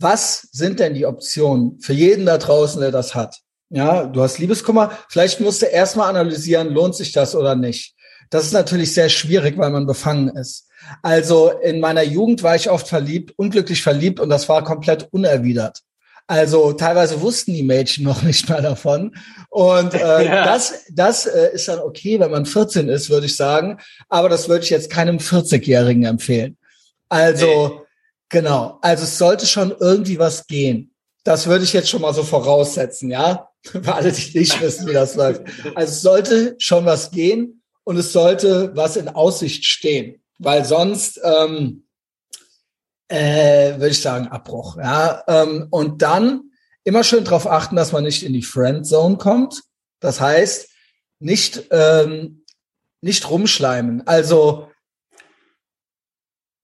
was 0.00 0.48
sind 0.50 0.80
denn 0.80 0.94
die 0.94 1.06
Optionen 1.06 1.78
für 1.78 1.92
jeden 1.92 2.26
da 2.26 2.38
draußen, 2.38 2.80
der 2.80 2.90
das 2.90 3.14
hat? 3.14 3.36
Ja, 3.68 4.06
du 4.06 4.20
hast 4.20 4.40
Liebeskummer, 4.40 4.98
vielleicht 5.08 5.38
musst 5.38 5.62
du 5.62 5.66
erstmal 5.66 6.08
analysieren, 6.08 6.70
lohnt 6.70 6.96
sich 6.96 7.12
das 7.12 7.36
oder 7.36 7.54
nicht. 7.54 7.94
Das 8.30 8.46
ist 8.46 8.52
natürlich 8.52 8.92
sehr 8.92 9.08
schwierig, 9.08 9.56
weil 9.56 9.70
man 9.70 9.86
befangen 9.86 10.30
ist. 10.30 10.66
Also 11.02 11.52
in 11.62 11.78
meiner 11.78 12.02
Jugend 12.02 12.42
war 12.42 12.56
ich 12.56 12.68
oft 12.68 12.88
verliebt, 12.88 13.34
unglücklich 13.36 13.80
verliebt 13.80 14.18
und 14.18 14.28
das 14.28 14.48
war 14.48 14.64
komplett 14.64 15.06
unerwidert. 15.12 15.82
Also 16.30 16.72
teilweise 16.74 17.20
wussten 17.22 17.54
die 17.54 17.64
Mädchen 17.64 18.04
noch 18.04 18.22
nicht 18.22 18.48
mal 18.48 18.62
davon. 18.62 19.16
Und 19.48 19.94
äh, 19.94 19.98
ja. 20.26 20.44
das, 20.44 20.84
das 20.92 21.26
äh, 21.26 21.54
ist 21.54 21.66
dann 21.66 21.80
okay, 21.80 22.20
wenn 22.20 22.30
man 22.30 22.46
14 22.46 22.88
ist, 22.88 23.10
würde 23.10 23.26
ich 23.26 23.34
sagen. 23.34 23.78
Aber 24.08 24.28
das 24.28 24.48
würde 24.48 24.62
ich 24.62 24.70
jetzt 24.70 24.90
keinem 24.90 25.16
40-Jährigen 25.16 26.04
empfehlen. 26.04 26.56
Also, 27.08 27.46
hey. 27.46 27.80
genau. 28.28 28.78
Also 28.80 29.02
es 29.02 29.18
sollte 29.18 29.44
schon 29.44 29.74
irgendwie 29.80 30.20
was 30.20 30.46
gehen. 30.46 30.94
Das 31.24 31.48
würde 31.48 31.64
ich 31.64 31.72
jetzt 31.72 31.88
schon 31.88 32.02
mal 32.02 32.14
so 32.14 32.22
voraussetzen, 32.22 33.10
ja? 33.10 33.48
Für 33.64 33.92
alle, 33.92 34.12
die 34.12 34.38
nicht 34.38 34.60
wissen, 34.60 34.86
wie 34.86 34.92
das 34.92 35.16
läuft. 35.16 35.42
Also 35.74 35.92
es 35.92 36.00
sollte 36.00 36.54
schon 36.58 36.84
was 36.84 37.10
gehen 37.10 37.60
und 37.82 37.96
es 37.96 38.12
sollte 38.12 38.70
was 38.76 38.96
in 38.96 39.08
Aussicht 39.08 39.64
stehen. 39.64 40.22
Weil 40.38 40.64
sonst, 40.64 41.20
ähm, 41.24 41.82
äh, 43.10 43.72
würde 43.74 43.88
ich 43.88 44.00
sagen, 44.00 44.28
Abbruch. 44.28 44.76
Ja, 44.76 45.22
ähm, 45.26 45.66
und 45.70 46.02
dann 46.02 46.50
immer 46.84 47.04
schön 47.04 47.24
darauf 47.24 47.46
achten, 47.46 47.76
dass 47.76 47.92
man 47.92 48.04
nicht 48.04 48.22
in 48.22 48.32
die 48.32 48.42
Friendzone 48.42 49.16
kommt. 49.16 49.62
Das 50.00 50.20
heißt, 50.20 50.68
nicht 51.18 51.68
ähm, 51.70 52.40
nicht 53.02 53.30
rumschleimen. 53.30 54.06
Also 54.06 54.68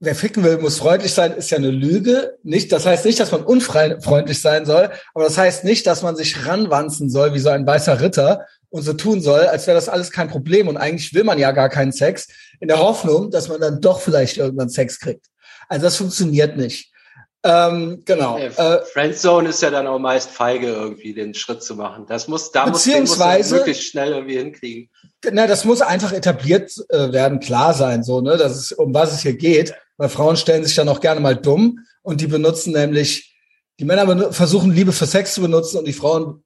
wer 0.01 0.15
ficken 0.15 0.45
will, 0.45 0.59
muss 0.59 0.79
freundlich 0.79 1.15
sein, 1.15 1.33
ist 1.33 1.51
ja 1.51 1.59
eine 1.59 1.71
Lüge. 1.71 2.39
Nicht, 2.43 2.73
das 2.73 2.85
heißt 2.85 3.05
nicht, 3.05 3.19
dass 3.19 3.33
man 3.33 3.43
unfreundlich 3.43 4.41
sein 4.41 4.67
soll, 4.67 4.91
aber 5.15 5.25
das 5.25 5.39
heißt 5.39 5.65
nicht, 5.65 5.87
dass 5.87 6.03
man 6.03 6.17
sich 6.17 6.47
ranwanzen 6.47 7.09
soll 7.11 7.35
wie 7.35 7.39
so 7.39 7.49
ein 7.49 7.67
weißer 7.67 8.01
Ritter 8.01 8.47
und 8.69 8.83
so 8.83 8.93
tun 8.93 9.23
soll, 9.23 9.47
als 9.47 9.67
wäre 9.67 9.77
das 9.77 9.89
alles 9.89 10.11
kein 10.11 10.29
Problem. 10.29 10.69
Und 10.69 10.77
eigentlich 10.77 11.15
will 11.15 11.25
man 11.25 11.39
ja 11.39 11.53
gar 11.53 11.71
keinen 11.71 11.93
Sex, 11.93 12.29
in 12.61 12.69
der 12.69 12.79
Hoffnung, 12.79 13.31
dass 13.31 13.49
man 13.49 13.61
dann 13.61 13.81
doch 13.81 14.01
vielleicht 14.01 14.37
irgendwann 14.37 14.69
Sex 14.69 14.99
kriegt. 14.99 15.27
Also 15.69 15.85
das 15.85 15.97
funktioniert 15.97 16.57
nicht. 16.57 16.93
Ähm, 17.47 18.03
genau. 18.05 18.39
Äh, 18.39 18.81
Friendzone 18.93 19.51
ist 19.51 19.63
ja 19.63 19.71
dann 19.71 19.87
auch 19.87 20.01
meist 20.01 20.31
feige, 20.31 20.67
irgendwie 20.67 21.15
den 21.15 21.33
Schritt 21.33 21.63
zu 21.63 21.77
machen. 21.77 22.05
Das 22.09 22.27
muss, 22.27 22.51
da 22.51 22.67
beziehungsweise, 22.67 23.39
muss, 23.39 23.51
man 23.51 23.59
wirklich 23.61 23.87
schnell 23.87 24.13
irgendwie 24.13 24.39
hinkriegen. 24.39 24.91
Na, 25.31 25.47
das 25.47 25.65
muss 25.65 25.81
einfach 25.81 26.13
etabliert 26.13 26.73
äh, 26.89 27.13
werden, 27.13 27.39
klar 27.39 27.73
sein, 27.73 28.03
so, 28.03 28.21
ne, 28.21 28.37
dass 28.37 28.57
es, 28.57 28.73
um 28.73 28.93
was 28.93 29.13
es 29.13 29.21
hier 29.21 29.37
geht. 29.37 29.75
Weil 29.97 30.09
Frauen 30.09 30.37
stellen 30.37 30.65
sich 30.65 30.75
dann 30.75 30.89
auch 30.89 31.01
gerne 31.01 31.21
mal 31.21 31.37
dumm 31.37 31.79
und 32.03 32.21
die 32.21 32.27
benutzen 32.27 32.73
nämlich, 32.73 33.37
die 33.79 33.85
Männer 33.85 34.33
versuchen 34.33 34.73
Liebe 34.73 34.93
für 34.93 35.07
Sex 35.07 35.35
zu 35.35 35.41
benutzen 35.41 35.79
und 35.79 35.87
die 35.87 35.93
Frauen 35.93 36.43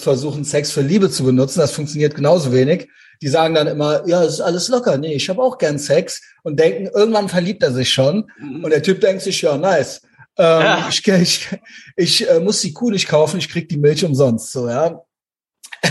versuchen 0.00 0.44
Sex 0.44 0.72
für 0.72 0.80
Liebe 0.80 1.10
zu 1.10 1.24
benutzen. 1.24 1.60
Das 1.60 1.72
funktioniert 1.72 2.14
genauso 2.14 2.52
wenig. 2.52 2.88
Die 3.20 3.28
sagen 3.28 3.54
dann 3.54 3.66
immer, 3.66 4.06
ja, 4.06 4.22
es 4.22 4.34
ist 4.34 4.40
alles 4.40 4.68
locker. 4.68 4.96
Nee, 4.96 5.14
ich 5.14 5.28
habe 5.28 5.42
auch 5.42 5.58
gern 5.58 5.78
Sex 5.78 6.22
und 6.42 6.58
denken, 6.58 6.88
irgendwann 6.94 7.28
verliebt 7.28 7.62
er 7.62 7.72
sich 7.72 7.92
schon. 7.92 8.30
Mhm. 8.38 8.64
Und 8.64 8.70
der 8.70 8.82
Typ 8.82 9.00
denkt 9.00 9.22
sich, 9.22 9.42
ja, 9.42 9.56
nice. 9.56 10.02
Ähm, 10.38 10.62
ja. 10.62 10.88
Ich, 10.88 11.06
ich, 11.06 11.48
ich 11.96 12.30
äh, 12.30 12.38
muss 12.38 12.60
die 12.60 12.72
Kuh 12.72 12.90
nicht 12.90 13.08
kaufen, 13.08 13.38
ich 13.38 13.48
krieg 13.48 13.68
die 13.68 13.76
Milch 13.76 14.04
umsonst. 14.04 14.52
So, 14.52 14.68
ja. 14.68 15.02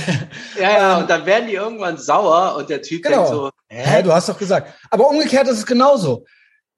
Ja, 0.60 0.72
ja, 0.72 0.96
ähm, 0.96 1.02
und 1.04 1.10
dann 1.10 1.26
werden 1.26 1.48
die 1.48 1.54
irgendwann 1.54 1.98
sauer 1.98 2.56
und 2.58 2.70
der 2.70 2.82
Typ 2.82 3.04
genau. 3.04 3.18
denkt 3.18 3.30
so, 3.30 3.52
hä? 3.70 3.84
hä? 3.84 4.04
Du 4.04 4.12
hast 4.12 4.28
doch 4.28 4.38
gesagt. 4.38 4.74
Aber 4.90 5.10
umgekehrt 5.10 5.48
ist 5.48 5.60
es 5.60 5.66
genauso. 5.66 6.26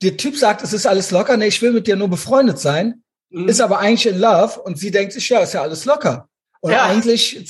Der 0.02 0.18
Typ 0.18 0.36
sagt, 0.36 0.64
es 0.64 0.74
ist 0.74 0.86
alles 0.86 1.12
locker, 1.12 1.38
nee, 1.38 1.48
ich 1.48 1.62
will 1.62 1.72
mit 1.72 1.88
dir 1.88 1.96
nur 1.96 2.10
befreundet 2.10 2.60
sein, 2.60 3.04
mhm. 3.30 3.48
ist 3.48 3.62
aber 3.62 3.80
eigentlich 3.80 4.08
in 4.08 4.20
Love 4.20 4.60
und 4.62 4.78
sie 4.78 4.92
denkt 4.92 5.14
sich, 5.14 5.28
ja, 5.30 5.40
ist 5.40 5.54
ja 5.54 5.62
alles 5.62 5.86
locker. 5.86 6.28
Und 6.62 6.72
ja. 6.72 6.84
eigentlich, 6.84 7.46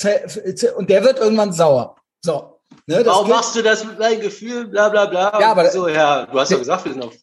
und 0.76 0.90
der 0.90 1.04
wird 1.04 1.18
irgendwann 1.18 1.52
sauer. 1.52 1.96
So. 2.24 2.49
Ne, 2.90 3.06
Warum 3.06 3.28
machst 3.28 3.54
du 3.54 3.62
das 3.62 3.84
mit 3.84 4.00
deinem 4.00 4.20
Gefühl, 4.20 4.66
bla 4.66 4.88
bla 4.88 5.06
bla? 5.06 5.38
Ja, 5.40 5.52
aber 5.52 5.70
so, 5.70 5.86
ja, 5.86 6.26
du 6.26 6.40
hast 6.40 6.50
ja 6.50 6.58
gesagt, 6.58 6.84
wir 6.86 6.92
sind 6.92 7.04
auf 7.04 7.14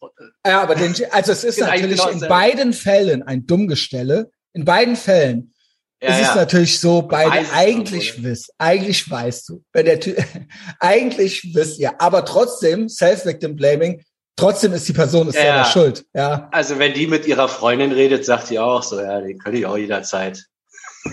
Ja, 0.46 0.62
aber 0.62 0.76
den, 0.76 0.96
also 1.12 1.34
es 1.34 1.44
ist 1.44 1.60
natürlich 1.60 2.02
genau 2.02 2.10
in 2.10 2.22
beiden 2.22 2.72
Fällen 2.72 3.22
ein 3.22 3.46
Dummgestelle. 3.46 4.32
In 4.54 4.64
beiden 4.64 4.96
Fällen 4.96 5.54
ja, 6.02 6.10
ist 6.10 6.30
es 6.30 6.36
natürlich 6.36 6.80
so, 6.80 7.02
beide 7.02 7.52
eigentlich 7.52 8.24
wisst, 8.24 8.54
eigentlich 8.58 9.12
weißt 9.12 9.50
du, 9.50 9.64
wenn 9.74 9.88
der 9.88 10.00
Typ, 10.00 10.24
eigentlich 10.80 11.52
wisst 11.54 11.80
ihr, 11.80 12.00
aber 12.00 12.24
trotzdem, 12.24 12.88
Self-Victim 12.88 13.58
Blaming, 13.58 14.06
trotzdem 14.38 14.72
ist 14.72 14.88
die 14.88 14.94
Person 14.94 15.28
ist 15.28 15.36
ja, 15.36 15.42
selber 15.42 15.66
schuld, 15.66 16.06
ja. 16.14 16.48
Also 16.54 16.80
wenn 16.80 16.94
die 16.94 17.08
mit 17.08 17.28
ihrer 17.28 17.50
Freundin 17.50 17.92
redet, 17.92 18.24
sagt 18.24 18.52
die 18.52 18.60
auch 18.60 18.84
so, 18.84 19.02
ja, 19.02 19.20
die 19.20 19.38
könnte 19.38 19.60
ich 19.60 19.66
auch 19.66 19.78
jederzeit. 19.78 20.46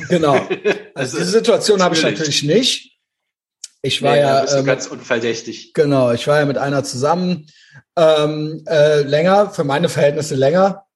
Genau. 0.09 0.47
Also 0.97 1.19
diese 1.19 1.31
Situation 1.31 1.83
habe 1.83 1.97
ich 1.97 2.03
natürlich 2.05 2.45
nicht. 2.45 2.94
Ich 3.85 4.03
war 4.03 4.12
nee, 4.12 4.21
ja 4.21 4.41
bist 4.41 4.57
ähm, 4.57 4.64
ganz 4.64 4.87
unverdächtig. 4.87 5.75
Genau, 5.75 6.11
ich 6.11 6.26
war 6.26 6.41
ja 6.41 6.47
mit 6.47 6.57
einer 6.57 6.85
zusammen 6.85 7.47
ähm, 7.97 8.64
äh, 8.67 9.03
länger, 9.03 9.50
für 9.50 9.62
meine 9.62 9.91
Verhältnisse 9.91 10.35
länger. 10.35 10.87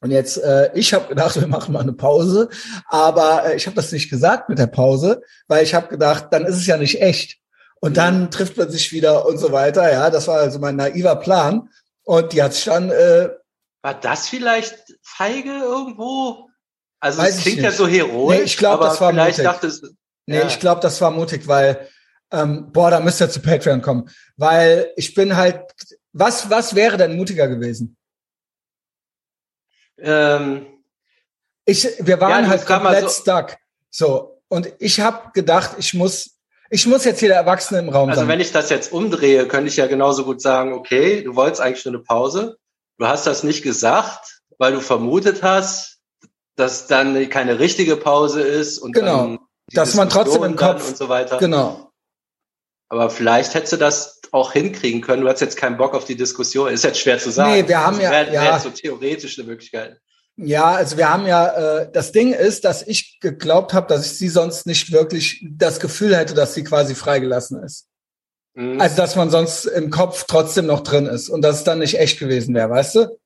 Und 0.00 0.10
jetzt, 0.10 0.38
äh, 0.38 0.70
ich 0.74 0.94
habe 0.94 1.06
gedacht, 1.08 1.36
wir 1.40 1.46
machen 1.48 1.74
mal 1.74 1.82
eine 1.82 1.92
Pause, 1.92 2.48
aber 2.88 3.44
äh, 3.44 3.56
ich 3.56 3.66
habe 3.66 3.76
das 3.76 3.92
nicht 3.92 4.08
gesagt 4.08 4.48
mit 4.48 4.58
der 4.58 4.68
Pause, 4.68 5.20
weil 5.48 5.64
ich 5.64 5.74
habe 5.74 5.88
gedacht, 5.88 6.28
dann 6.30 6.46
ist 6.46 6.56
es 6.56 6.66
ja 6.66 6.78
nicht 6.78 7.02
echt. 7.02 7.40
Und 7.80 7.90
mhm. 7.90 7.94
dann 7.96 8.30
trifft 8.30 8.56
man 8.56 8.70
sich 8.70 8.90
wieder 8.90 9.26
und 9.26 9.36
so 9.36 9.52
weiter. 9.52 9.92
Ja, 9.92 10.08
das 10.08 10.26
war 10.26 10.38
also 10.38 10.58
mein 10.58 10.76
naiver 10.76 11.16
Plan. 11.16 11.68
Und 12.04 12.32
die 12.32 12.42
hat 12.42 12.54
sich 12.54 12.64
dann. 12.64 12.90
Äh, 12.90 13.28
war 13.82 14.00
das 14.00 14.28
vielleicht 14.28 14.76
feige 15.02 15.50
irgendwo? 15.50 16.48
Also 17.00 17.20
es 17.20 17.36
klingt 17.40 17.60
ja 17.60 17.70
so 17.70 17.86
heroisch. 17.86 18.38
Nee, 18.38 18.44
ich 18.44 18.56
glaube, 18.56 18.84
das 18.84 18.98
war 19.02 19.10
vielleicht 19.10 19.36
mutig. 19.36 19.44
Dachte, 19.44 19.72
nee, 20.24 20.38
ja. 20.38 20.46
ich 20.46 20.58
glaube, 20.58 20.80
das 20.80 21.02
war 21.02 21.10
mutig, 21.10 21.46
weil 21.46 21.86
ähm, 22.34 22.72
boah, 22.72 22.90
da 22.90 23.00
müsst 23.00 23.20
ihr 23.20 23.30
zu 23.30 23.40
Patreon 23.40 23.82
kommen. 23.82 24.08
Weil 24.36 24.92
ich 24.96 25.14
bin 25.14 25.36
halt, 25.36 25.62
was, 26.12 26.50
was 26.50 26.74
wäre 26.74 26.96
denn 26.96 27.16
mutiger 27.16 27.48
gewesen? 27.48 27.96
Ähm, 29.98 30.66
ich, 31.64 31.88
wir 32.00 32.20
waren 32.20 32.44
ja, 32.44 32.50
halt 32.50 32.66
komplett 32.66 33.10
so 33.10 33.22
stuck. 33.22 33.56
So. 33.90 34.42
Und 34.48 34.72
ich 34.78 35.00
habe 35.00 35.30
gedacht, 35.32 35.76
ich 35.78 35.94
muss, 35.94 36.38
ich 36.70 36.86
muss 36.86 37.04
jetzt 37.04 37.20
hier 37.20 37.28
der 37.28 37.38
Erwachsene 37.38 37.80
im 37.80 37.88
Raum 37.88 38.10
also 38.10 38.20
sein. 38.20 38.28
Also 38.28 38.28
wenn 38.28 38.40
ich 38.40 38.52
das 38.52 38.70
jetzt 38.70 38.92
umdrehe, 38.92 39.46
könnte 39.48 39.68
ich 39.68 39.76
ja 39.76 39.86
genauso 39.86 40.24
gut 40.24 40.42
sagen, 40.42 40.72
okay, 40.72 41.22
du 41.22 41.34
wolltest 41.36 41.60
eigentlich 41.60 41.84
nur 41.84 41.94
eine 41.94 42.02
Pause. 42.02 42.58
Du 42.98 43.06
hast 43.06 43.26
das 43.26 43.42
nicht 43.42 43.62
gesagt, 43.62 44.42
weil 44.58 44.72
du 44.72 44.80
vermutet 44.80 45.42
hast, 45.42 45.98
dass 46.56 46.86
dann 46.86 47.28
keine 47.30 47.58
richtige 47.58 47.96
Pause 47.96 48.42
ist 48.42 48.78
und 48.78 48.92
genau. 48.92 49.38
dass 49.72 49.94
man 49.94 50.08
trotzdem 50.08 50.44
im 50.44 50.56
Kopf 50.56 50.86
und 50.88 50.96
so 50.96 51.08
weiter. 51.08 51.38
Genau. 51.38 51.83
Aber 52.88 53.10
vielleicht 53.10 53.54
hättest 53.54 53.72
du 53.72 53.76
das 53.76 54.20
auch 54.30 54.52
hinkriegen 54.52 55.00
können. 55.00 55.22
Du 55.22 55.28
hast 55.28 55.40
jetzt 55.40 55.56
keinen 55.56 55.76
Bock 55.76 55.94
auf 55.94 56.04
die 56.04 56.16
Diskussion. 56.16 56.72
Ist 56.72 56.84
jetzt 56.84 57.00
schwer 57.00 57.18
zu 57.18 57.30
sagen. 57.30 57.52
Nee, 57.52 57.68
wir 57.68 57.78
haben 57.78 57.96
also, 57.96 58.02
ja, 58.02 58.10
wär, 58.10 58.32
ja. 58.32 58.42
Wär 58.42 58.60
so 58.60 58.70
theoretisch 58.70 59.38
eine 59.38 59.48
Möglichkeit. 59.48 60.00
Ja, 60.36 60.72
also 60.72 60.96
wir 60.96 61.08
haben 61.08 61.26
ja, 61.26 61.46
äh, 61.80 61.92
das 61.92 62.10
Ding 62.10 62.32
ist, 62.32 62.64
dass 62.64 62.86
ich 62.86 63.20
geglaubt 63.20 63.72
habe, 63.72 63.86
dass 63.86 64.04
ich 64.04 64.18
sie 64.18 64.28
sonst 64.28 64.66
nicht 64.66 64.90
wirklich 64.90 65.44
das 65.48 65.78
Gefühl 65.78 66.16
hätte, 66.16 66.34
dass 66.34 66.54
sie 66.54 66.64
quasi 66.64 66.94
freigelassen 66.94 67.62
ist. 67.62 67.86
Mhm. 68.54 68.80
Also 68.80 68.96
dass 68.96 69.14
man 69.14 69.30
sonst 69.30 69.64
im 69.66 69.90
Kopf 69.90 70.24
trotzdem 70.26 70.66
noch 70.66 70.80
drin 70.80 71.06
ist 71.06 71.28
und 71.28 71.42
dass 71.42 71.58
es 71.58 71.64
dann 71.64 71.78
nicht 71.78 71.98
echt 71.98 72.18
gewesen 72.18 72.54
wäre, 72.54 72.70
weißt 72.70 72.96
du? 72.96 73.18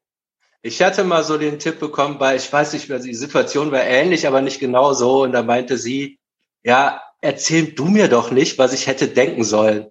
Ich 0.60 0.82
hatte 0.82 1.04
mal 1.04 1.24
so 1.24 1.38
den 1.38 1.58
Tipp 1.58 1.78
bekommen, 1.78 2.18
weil 2.18 2.36
ich 2.36 2.52
weiß 2.52 2.72
nicht, 2.72 2.88
die 2.88 3.14
Situation 3.14 3.70
war 3.70 3.84
ähnlich, 3.84 4.26
aber 4.26 4.42
nicht 4.42 4.58
genau 4.58 4.92
so. 4.92 5.22
Und 5.22 5.32
da 5.32 5.42
meinte 5.42 5.78
sie, 5.78 6.18
ja, 6.64 7.00
erzähl 7.20 7.72
du 7.72 7.86
mir 7.86 8.08
doch 8.08 8.30
nicht, 8.30 8.58
was 8.58 8.72
ich 8.72 8.86
hätte 8.86 9.08
denken 9.08 9.44
sollen. 9.44 9.90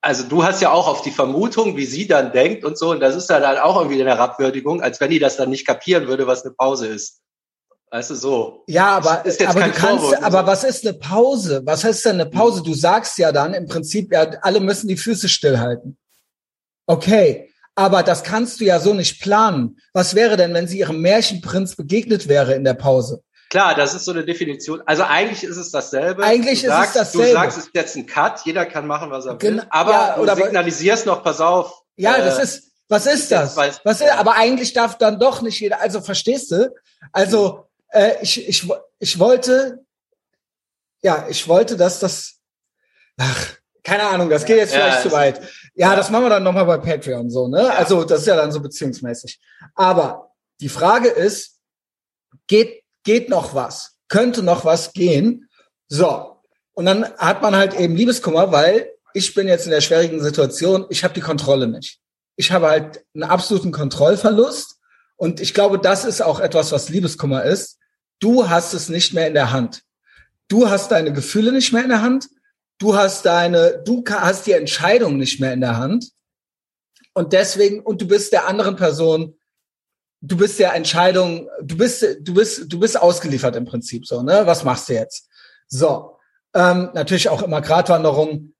Also 0.00 0.24
du 0.24 0.42
hast 0.42 0.60
ja 0.60 0.72
auch 0.72 0.88
auf 0.88 1.02
die 1.02 1.12
Vermutung, 1.12 1.76
wie 1.76 1.86
sie 1.86 2.08
dann 2.08 2.32
denkt 2.32 2.64
und 2.64 2.76
so, 2.76 2.90
und 2.90 3.00
das 3.00 3.14
ist 3.14 3.30
dann 3.30 3.46
halt 3.46 3.60
auch 3.60 3.76
irgendwie 3.76 4.00
eine 4.00 4.10
Herabwürdigung, 4.10 4.82
als 4.82 5.00
wenn 5.00 5.10
die 5.10 5.20
das 5.20 5.36
dann 5.36 5.50
nicht 5.50 5.66
kapieren 5.66 6.08
würde, 6.08 6.26
was 6.26 6.44
eine 6.44 6.54
Pause 6.54 6.88
ist. 6.88 7.20
Weißt 7.92 8.10
du, 8.10 8.14
so. 8.14 8.64
Ja, 8.68 8.96
aber, 8.96 9.24
ist 9.24 9.38
jetzt 9.38 9.50
aber 9.50 9.60
kein 9.60 9.72
du 9.72 9.76
kannst, 9.76 10.04
Vorwurf, 10.04 10.24
aber 10.24 10.40
so. 10.40 10.46
was 10.46 10.64
ist 10.64 10.86
eine 10.86 10.98
Pause? 10.98 11.62
Was 11.66 11.84
heißt 11.84 12.06
denn 12.06 12.20
eine 12.20 12.30
Pause? 12.30 12.62
Du 12.62 12.74
sagst 12.74 13.18
ja 13.18 13.30
dann 13.32 13.54
im 13.54 13.66
Prinzip, 13.66 14.12
ja, 14.12 14.22
alle 14.40 14.60
müssen 14.60 14.88
die 14.88 14.96
Füße 14.96 15.28
stillhalten. 15.28 15.98
Okay. 16.86 17.50
Aber 17.74 18.02
das 18.02 18.22
kannst 18.22 18.60
du 18.60 18.64
ja 18.64 18.80
so 18.80 18.94
nicht 18.94 19.20
planen. 19.22 19.78
Was 19.92 20.14
wäre 20.14 20.36
denn, 20.36 20.52
wenn 20.52 20.68
sie 20.68 20.78
ihrem 20.78 21.00
Märchenprinz 21.00 21.76
begegnet 21.76 22.28
wäre 22.28 22.54
in 22.54 22.64
der 22.64 22.74
Pause? 22.74 23.22
Klar, 23.52 23.74
das 23.74 23.92
ist 23.92 24.06
so 24.06 24.12
eine 24.12 24.24
Definition. 24.24 24.80
Also 24.86 25.02
eigentlich 25.02 25.44
ist 25.44 25.58
es 25.58 25.70
dasselbe. 25.70 26.24
Eigentlich 26.24 26.62
du 26.62 26.68
ist 26.68 26.72
sagst, 26.72 26.96
es 26.96 27.02
dasselbe. 27.02 27.26
Du 27.26 27.32
sagst, 27.34 27.58
es 27.58 27.64
ist 27.66 27.74
jetzt 27.74 27.96
ein 27.96 28.06
Cut, 28.06 28.40
jeder 28.46 28.64
kann 28.64 28.86
machen, 28.86 29.10
was 29.10 29.26
er 29.26 29.32
will. 29.32 29.56
Gen 29.56 29.62
aber 29.68 29.90
ja, 29.92 30.16
du 30.16 30.42
signalisierst 30.42 31.04
noch, 31.04 31.22
pass 31.22 31.38
auf. 31.38 31.82
Ja, 31.96 32.16
äh, 32.16 32.24
das 32.24 32.38
ist, 32.38 32.72
Was 32.88 33.04
ist 33.04 33.30
das? 33.30 33.54
Was 33.54 34.00
ist, 34.00 34.10
aber 34.10 34.36
eigentlich 34.36 34.72
darf 34.72 34.96
dann 34.96 35.20
doch 35.20 35.42
nicht 35.42 35.60
jeder. 35.60 35.82
Also 35.82 36.00
verstehst 36.00 36.50
du? 36.50 36.74
Also 37.12 37.68
äh, 37.88 38.22
ich, 38.22 38.48
ich, 38.48 38.66
ich 38.98 39.18
wollte, 39.18 39.84
ja, 41.02 41.26
ich 41.28 41.46
wollte, 41.46 41.76
dass 41.76 41.98
das. 41.98 42.36
Ach, 43.18 43.48
keine 43.84 44.04
Ahnung, 44.04 44.30
das 44.30 44.46
geht 44.46 44.56
jetzt 44.56 44.72
vielleicht 44.72 45.04
ja, 45.04 45.10
zu 45.10 45.12
weit. 45.12 45.42
Ja, 45.74 45.90
ja, 45.90 45.96
das 45.96 46.08
machen 46.08 46.24
wir 46.24 46.30
dann 46.30 46.42
nochmal 46.42 46.64
bei 46.64 46.78
Patreon 46.78 47.28
so, 47.28 47.48
ne? 47.48 47.64
Ja. 47.64 47.74
Also 47.74 48.02
das 48.04 48.20
ist 48.20 48.26
ja 48.28 48.36
dann 48.36 48.50
so 48.50 48.60
beziehungsmäßig. 48.60 49.38
Aber 49.74 50.32
die 50.58 50.70
Frage 50.70 51.08
ist, 51.08 51.58
geht, 52.46 52.81
geht 53.04 53.28
noch 53.28 53.54
was? 53.54 53.96
Könnte 54.08 54.42
noch 54.42 54.64
was 54.64 54.92
gehen? 54.92 55.48
So. 55.88 56.36
Und 56.74 56.86
dann 56.86 57.04
hat 57.18 57.42
man 57.42 57.54
halt 57.54 57.78
eben 57.78 57.96
Liebeskummer, 57.96 58.52
weil 58.52 58.90
ich 59.14 59.34
bin 59.34 59.48
jetzt 59.48 59.66
in 59.66 59.72
der 59.72 59.80
schwierigen 59.80 60.22
Situation, 60.22 60.86
ich 60.88 61.04
habe 61.04 61.14
die 61.14 61.20
Kontrolle 61.20 61.68
nicht. 61.68 62.00
Ich 62.36 62.50
habe 62.50 62.68
halt 62.68 63.04
einen 63.14 63.24
absoluten 63.24 63.72
Kontrollverlust. 63.72 64.76
Und 65.16 65.40
ich 65.40 65.54
glaube, 65.54 65.78
das 65.78 66.04
ist 66.04 66.22
auch 66.22 66.40
etwas, 66.40 66.72
was 66.72 66.88
Liebeskummer 66.88 67.44
ist. 67.44 67.78
Du 68.20 68.48
hast 68.48 68.72
es 68.72 68.88
nicht 68.88 69.12
mehr 69.12 69.26
in 69.26 69.34
der 69.34 69.52
Hand. 69.52 69.82
Du 70.48 70.68
hast 70.70 70.90
deine 70.90 71.12
Gefühle 71.12 71.52
nicht 71.52 71.72
mehr 71.72 71.82
in 71.82 71.90
der 71.90 72.02
Hand 72.02 72.28
du 72.82 72.96
hast 72.96 73.24
deine, 73.24 73.80
du 73.84 74.02
hast 74.08 74.46
die 74.46 74.52
Entscheidung 74.52 75.16
nicht 75.16 75.40
mehr 75.40 75.52
in 75.52 75.60
der 75.60 75.76
Hand. 75.76 76.10
Und 77.14 77.32
deswegen, 77.32 77.80
und 77.80 78.02
du 78.02 78.08
bist 78.08 78.32
der 78.32 78.48
anderen 78.48 78.76
Person, 78.76 79.38
du 80.22 80.36
bist 80.36 80.58
der 80.58 80.74
Entscheidung, 80.74 81.48
du 81.60 81.76
bist, 81.76 82.06
du 82.20 82.34
bist, 82.34 82.72
du 82.72 82.78
bist 82.78 82.98
ausgeliefert 82.98 83.56
im 83.56 83.64
Prinzip 83.64 84.06
so, 84.06 84.22
ne? 84.22 84.42
Was 84.46 84.64
machst 84.64 84.88
du 84.88 84.94
jetzt? 84.94 85.28
So. 85.68 86.16
Ähm, 86.54 86.90
natürlich 86.94 87.28
auch 87.28 87.42
immer 87.42 87.60
Gratwanderung, 87.60 88.54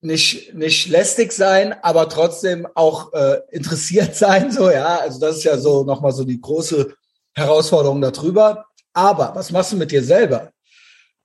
nicht, 0.00 0.52
nicht 0.54 0.88
lästig 0.88 1.32
sein, 1.32 1.74
aber 1.82 2.08
trotzdem 2.08 2.66
auch 2.74 3.12
äh, 3.14 3.40
interessiert 3.50 4.14
sein, 4.16 4.50
so, 4.50 4.70
ja. 4.70 4.98
Also 4.98 5.20
das 5.20 5.38
ist 5.38 5.44
ja 5.44 5.56
so 5.56 5.84
nochmal 5.84 6.12
so 6.12 6.24
die 6.24 6.40
große 6.40 6.94
Herausforderung 7.34 8.00
darüber. 8.00 8.66
Aber 8.92 9.34
was 9.34 9.50
machst 9.50 9.72
du 9.72 9.76
mit 9.76 9.92
dir 9.92 10.02
selber? 10.02 10.52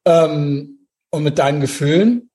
Ähm, 0.05 0.88
und 1.12 1.24
mit 1.24 1.39
deinen 1.39 1.62
Gefühlen? 1.62 2.29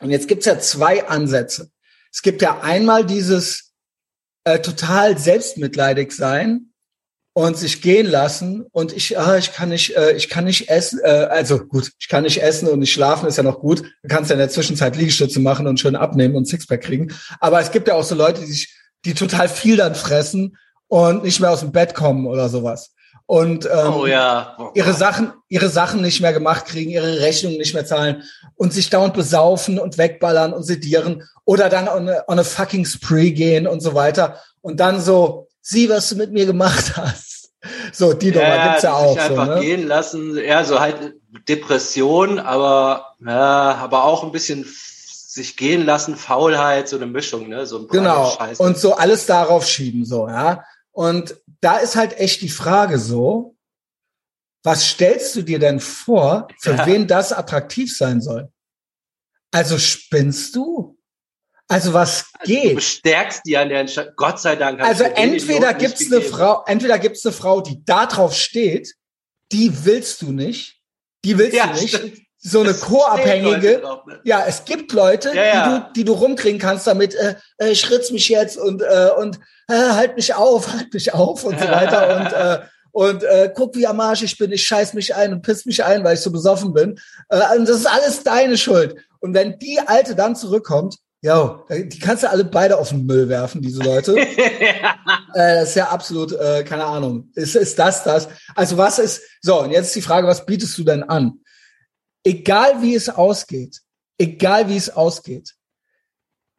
Und 0.00 0.10
jetzt 0.10 0.28
gibt's 0.28 0.46
ja 0.46 0.58
zwei 0.58 1.06
Ansätze. 1.06 1.70
Es 2.12 2.22
gibt 2.22 2.42
ja 2.42 2.60
einmal 2.60 3.06
dieses 3.06 3.73
äh, 4.44 4.60
total 4.60 5.18
selbstmitleidig 5.18 6.12
sein 6.12 6.70
und 7.34 7.56
sich 7.56 7.82
gehen 7.82 8.06
lassen 8.06 8.64
und 8.70 8.92
ich 8.92 9.18
ah, 9.18 9.36
ich 9.36 9.52
kann 9.52 9.70
nicht 9.70 9.96
äh, 9.96 10.12
ich 10.12 10.28
kann 10.28 10.44
nicht 10.44 10.68
essen 10.68 11.00
äh, 11.02 11.08
also 11.08 11.58
gut 11.58 11.90
ich 11.98 12.08
kann 12.08 12.22
nicht 12.22 12.42
essen 12.42 12.68
und 12.68 12.78
nicht 12.78 12.92
schlafen 12.92 13.26
ist 13.26 13.36
ja 13.36 13.42
noch 13.42 13.60
gut. 13.60 13.82
Du 14.02 14.08
kannst 14.08 14.30
ja 14.30 14.34
in 14.34 14.38
der 14.38 14.50
Zwischenzeit 14.50 14.96
Liegestütze 14.96 15.40
machen 15.40 15.66
und 15.66 15.80
schön 15.80 15.96
abnehmen 15.96 16.36
und 16.36 16.46
Sixpack 16.46 16.82
kriegen. 16.82 17.12
Aber 17.40 17.60
es 17.60 17.72
gibt 17.72 17.88
ja 17.88 17.94
auch 17.94 18.04
so 18.04 18.14
Leute 18.14 18.40
die 18.40 18.46
sich 18.46 18.74
die 19.04 19.14
total 19.14 19.48
viel 19.48 19.76
dann 19.76 19.94
fressen 19.94 20.56
und 20.86 21.24
nicht 21.24 21.40
mehr 21.40 21.50
aus 21.50 21.60
dem 21.60 21.72
Bett 21.72 21.94
kommen 21.94 22.26
oder 22.26 22.48
sowas 22.48 22.94
und 23.26 23.66
ähm, 23.66 23.94
oh, 23.94 24.06
ja. 24.06 24.54
oh, 24.58 24.70
ihre 24.74 24.92
Sachen, 24.92 25.32
ihre 25.48 25.68
Sachen 25.68 26.02
nicht 26.02 26.20
mehr 26.20 26.32
gemacht 26.32 26.66
kriegen, 26.66 26.90
ihre 26.90 27.20
Rechnungen 27.20 27.56
nicht 27.56 27.72
mehr 27.72 27.86
zahlen 27.86 28.22
und 28.56 28.72
sich 28.72 28.90
dauernd 28.90 29.14
besaufen 29.14 29.78
und 29.78 29.96
wegballern 29.96 30.52
und 30.52 30.64
sedieren 30.64 31.22
oder 31.44 31.68
dann 31.68 31.88
on 31.88 32.08
a, 32.08 32.24
on 32.28 32.38
a 32.38 32.44
fucking 32.44 32.84
spree 32.84 33.30
gehen 33.30 33.66
und 33.66 33.80
so 33.80 33.94
weiter 33.94 34.40
und 34.60 34.80
dann 34.80 35.00
so, 35.00 35.48
sieh, 35.62 35.88
was 35.88 36.08
du 36.10 36.16
mit 36.16 36.32
mir 36.32 36.46
gemacht 36.46 36.92
hast. 36.96 37.50
So, 37.92 38.12
die 38.12 38.28
ja, 38.28 38.42
Nummer 38.42 38.68
gibt's 38.68 38.82
ja 38.82 38.92
auch. 38.92 39.14
Sich 39.14 39.22
einfach 39.22 39.46
so, 39.46 39.54
ne? 39.54 39.60
gehen 39.60 39.86
lassen, 39.86 40.36
ja, 40.36 40.64
so 40.64 40.80
halt 40.80 41.14
Depression, 41.48 42.38
aber 42.38 43.14
ja, 43.24 43.74
aber 43.76 44.04
auch 44.04 44.22
ein 44.22 44.32
bisschen 44.32 44.66
sich 44.66 45.56
gehen 45.56 45.84
lassen, 45.84 46.16
Faulheit, 46.16 46.88
so 46.88 46.96
eine 46.96 47.06
Mischung, 47.06 47.48
ne, 47.48 47.66
so 47.66 47.78
ein 47.78 47.88
Genau. 47.88 48.36
Und 48.58 48.78
so 48.78 48.94
alles 48.94 49.26
darauf 49.26 49.66
schieben, 49.66 50.04
so, 50.04 50.28
ja. 50.28 50.62
Und 50.92 51.36
da 51.64 51.78
ist 51.78 51.96
halt 51.96 52.18
echt 52.18 52.42
die 52.42 52.50
Frage 52.50 52.98
so, 52.98 53.56
was 54.62 54.86
stellst 54.86 55.34
du 55.36 55.42
dir 55.42 55.58
denn 55.58 55.80
vor, 55.80 56.48
für 56.60 56.74
ja. 56.74 56.86
wen 56.86 57.06
das 57.06 57.32
attraktiv 57.32 57.96
sein 57.96 58.20
soll? 58.20 58.52
Also 59.50 59.78
spinnst 59.78 60.54
du? 60.56 60.98
Also 61.66 61.94
was 61.94 62.26
also 62.38 62.52
geht? 62.52 62.72
Du 62.72 62.74
bestärkst 62.76 63.42
die 63.46 63.56
an 63.56 63.70
der 63.70 63.80
Entscheidung. 63.80 64.12
Gott 64.16 64.40
sei 64.40 64.56
Dank. 64.56 64.80
Also 64.80 65.04
entweder 65.04 65.72
gibt's 65.72 66.12
eine 66.12 66.20
Frau, 66.20 66.62
entweder 66.66 66.98
gibt's 66.98 67.24
eine 67.24 67.32
Frau, 67.32 67.62
die 67.62 67.82
da 67.84 68.06
drauf 68.06 68.34
steht, 68.34 68.94
die 69.50 69.84
willst 69.86 70.20
du 70.20 70.32
nicht, 70.32 70.82
die 71.24 71.38
willst 71.38 71.56
ja, 71.56 71.68
du 71.68 71.80
nicht. 71.80 71.96
Stimmt. 71.96 72.20
So 72.46 72.60
eine 72.60 72.74
Co-abhängige. 72.74 73.80
Ne? 73.82 74.20
Ja, 74.24 74.44
es 74.46 74.66
gibt 74.66 74.92
Leute, 74.92 75.34
ja, 75.34 75.44
ja. 75.44 75.64
Die, 75.64 75.70
du, 75.70 75.92
die 75.96 76.04
du 76.04 76.12
rumkriegen 76.12 76.60
kannst 76.60 76.86
damit, 76.86 77.14
äh, 77.14 77.36
äh, 77.56 77.70
ich 77.70 77.90
ritz 77.90 78.10
mich 78.10 78.28
jetzt 78.28 78.58
und, 78.58 78.82
äh, 78.82 79.08
und 79.18 79.40
äh, 79.68 79.74
halt 79.74 80.14
mich 80.14 80.34
auf, 80.34 80.70
halt 80.72 80.92
mich 80.92 81.14
auf 81.14 81.42
und 81.44 81.58
so 81.58 81.66
weiter 81.66 82.16
und 82.20 82.32
äh, 82.32 82.66
und 82.92 83.24
äh, 83.24 83.50
guck, 83.52 83.74
wie 83.74 83.88
am 83.88 83.98
Arsch 83.98 84.22
ich 84.22 84.38
bin, 84.38 84.52
ich 84.52 84.64
scheiß 84.64 84.94
mich 84.94 85.16
ein 85.16 85.32
und 85.32 85.42
piss 85.42 85.66
mich 85.66 85.82
ein, 85.84 86.04
weil 86.04 86.14
ich 86.14 86.20
so 86.20 86.30
besoffen 86.30 86.72
bin. 86.72 86.96
Äh, 87.28 87.58
und 87.58 87.68
das 87.68 87.78
ist 87.78 87.90
alles 87.90 88.22
deine 88.22 88.56
Schuld. 88.56 88.94
Und 89.18 89.34
wenn 89.34 89.58
die 89.58 89.80
Alte 89.84 90.14
dann 90.14 90.36
zurückkommt, 90.36 90.98
ja, 91.20 91.64
die 91.70 91.98
kannst 91.98 92.22
du 92.22 92.30
alle 92.30 92.44
beide 92.44 92.78
auf 92.78 92.90
den 92.90 93.04
Müll 93.04 93.28
werfen, 93.28 93.62
diese 93.62 93.82
Leute. 93.82 94.16
äh, 94.18 94.34
das 95.32 95.70
ist 95.70 95.74
ja 95.74 95.88
absolut, 95.88 96.34
äh, 96.34 96.62
keine 96.62 96.84
Ahnung. 96.84 97.30
Ist, 97.34 97.56
ist 97.56 97.76
das 97.80 98.04
das? 98.04 98.28
Also 98.54 98.76
was 98.76 99.00
ist, 99.00 99.22
so, 99.40 99.62
und 99.62 99.72
jetzt 99.72 99.86
ist 99.86 99.96
die 99.96 100.02
Frage, 100.02 100.28
was 100.28 100.46
bietest 100.46 100.78
du 100.78 100.84
denn 100.84 101.02
an? 101.02 101.40
Egal 102.24 102.82
wie 102.82 102.94
es 102.94 103.08
ausgeht, 103.08 103.80
egal 104.18 104.68
wie 104.68 104.76
es 104.76 104.90
ausgeht, 104.90 105.54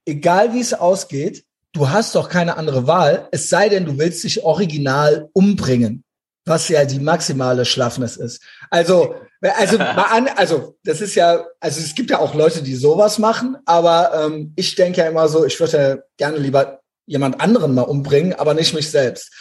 egal 0.05 0.53
wie 0.53 0.61
es 0.61 0.73
ausgeht, 0.73 1.43
du 1.73 1.89
hast 1.89 2.15
doch 2.15 2.29
keine 2.29 2.57
andere 2.57 2.87
Wahl, 2.87 3.27
es 3.31 3.49
sei 3.49 3.69
denn, 3.69 3.85
du 3.85 3.97
willst 3.97 4.23
dich 4.23 4.43
original 4.43 5.29
umbringen, 5.33 6.03
was 6.45 6.69
ja 6.69 6.85
die 6.85 6.99
maximale 6.99 7.65
Schlaffness 7.65 8.17
ist. 8.17 8.41
Also, 8.69 9.15
also 9.41 9.77
an, 9.79 10.27
also 10.35 10.77
das 10.83 11.01
ist 11.01 11.15
ja, 11.15 11.45
also 11.59 11.81
es 11.81 11.95
gibt 11.95 12.11
ja 12.11 12.19
auch 12.19 12.33
Leute, 12.33 12.61
die 12.61 12.75
sowas 12.75 13.17
machen, 13.17 13.57
aber 13.65 14.25
ähm, 14.25 14.53
ich 14.55 14.75
denke 14.75 14.99
ja 14.99 15.07
immer 15.07 15.27
so, 15.27 15.45
ich 15.45 15.59
würde 15.59 15.77
ja 15.77 15.97
gerne 16.17 16.37
lieber 16.37 16.79
jemand 17.07 17.41
anderen 17.41 17.73
mal 17.73 17.83
umbringen, 17.83 18.33
aber 18.33 18.53
nicht 18.53 18.73
mich 18.73 18.89
selbst. 18.89 19.31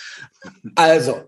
Also, 0.75 1.23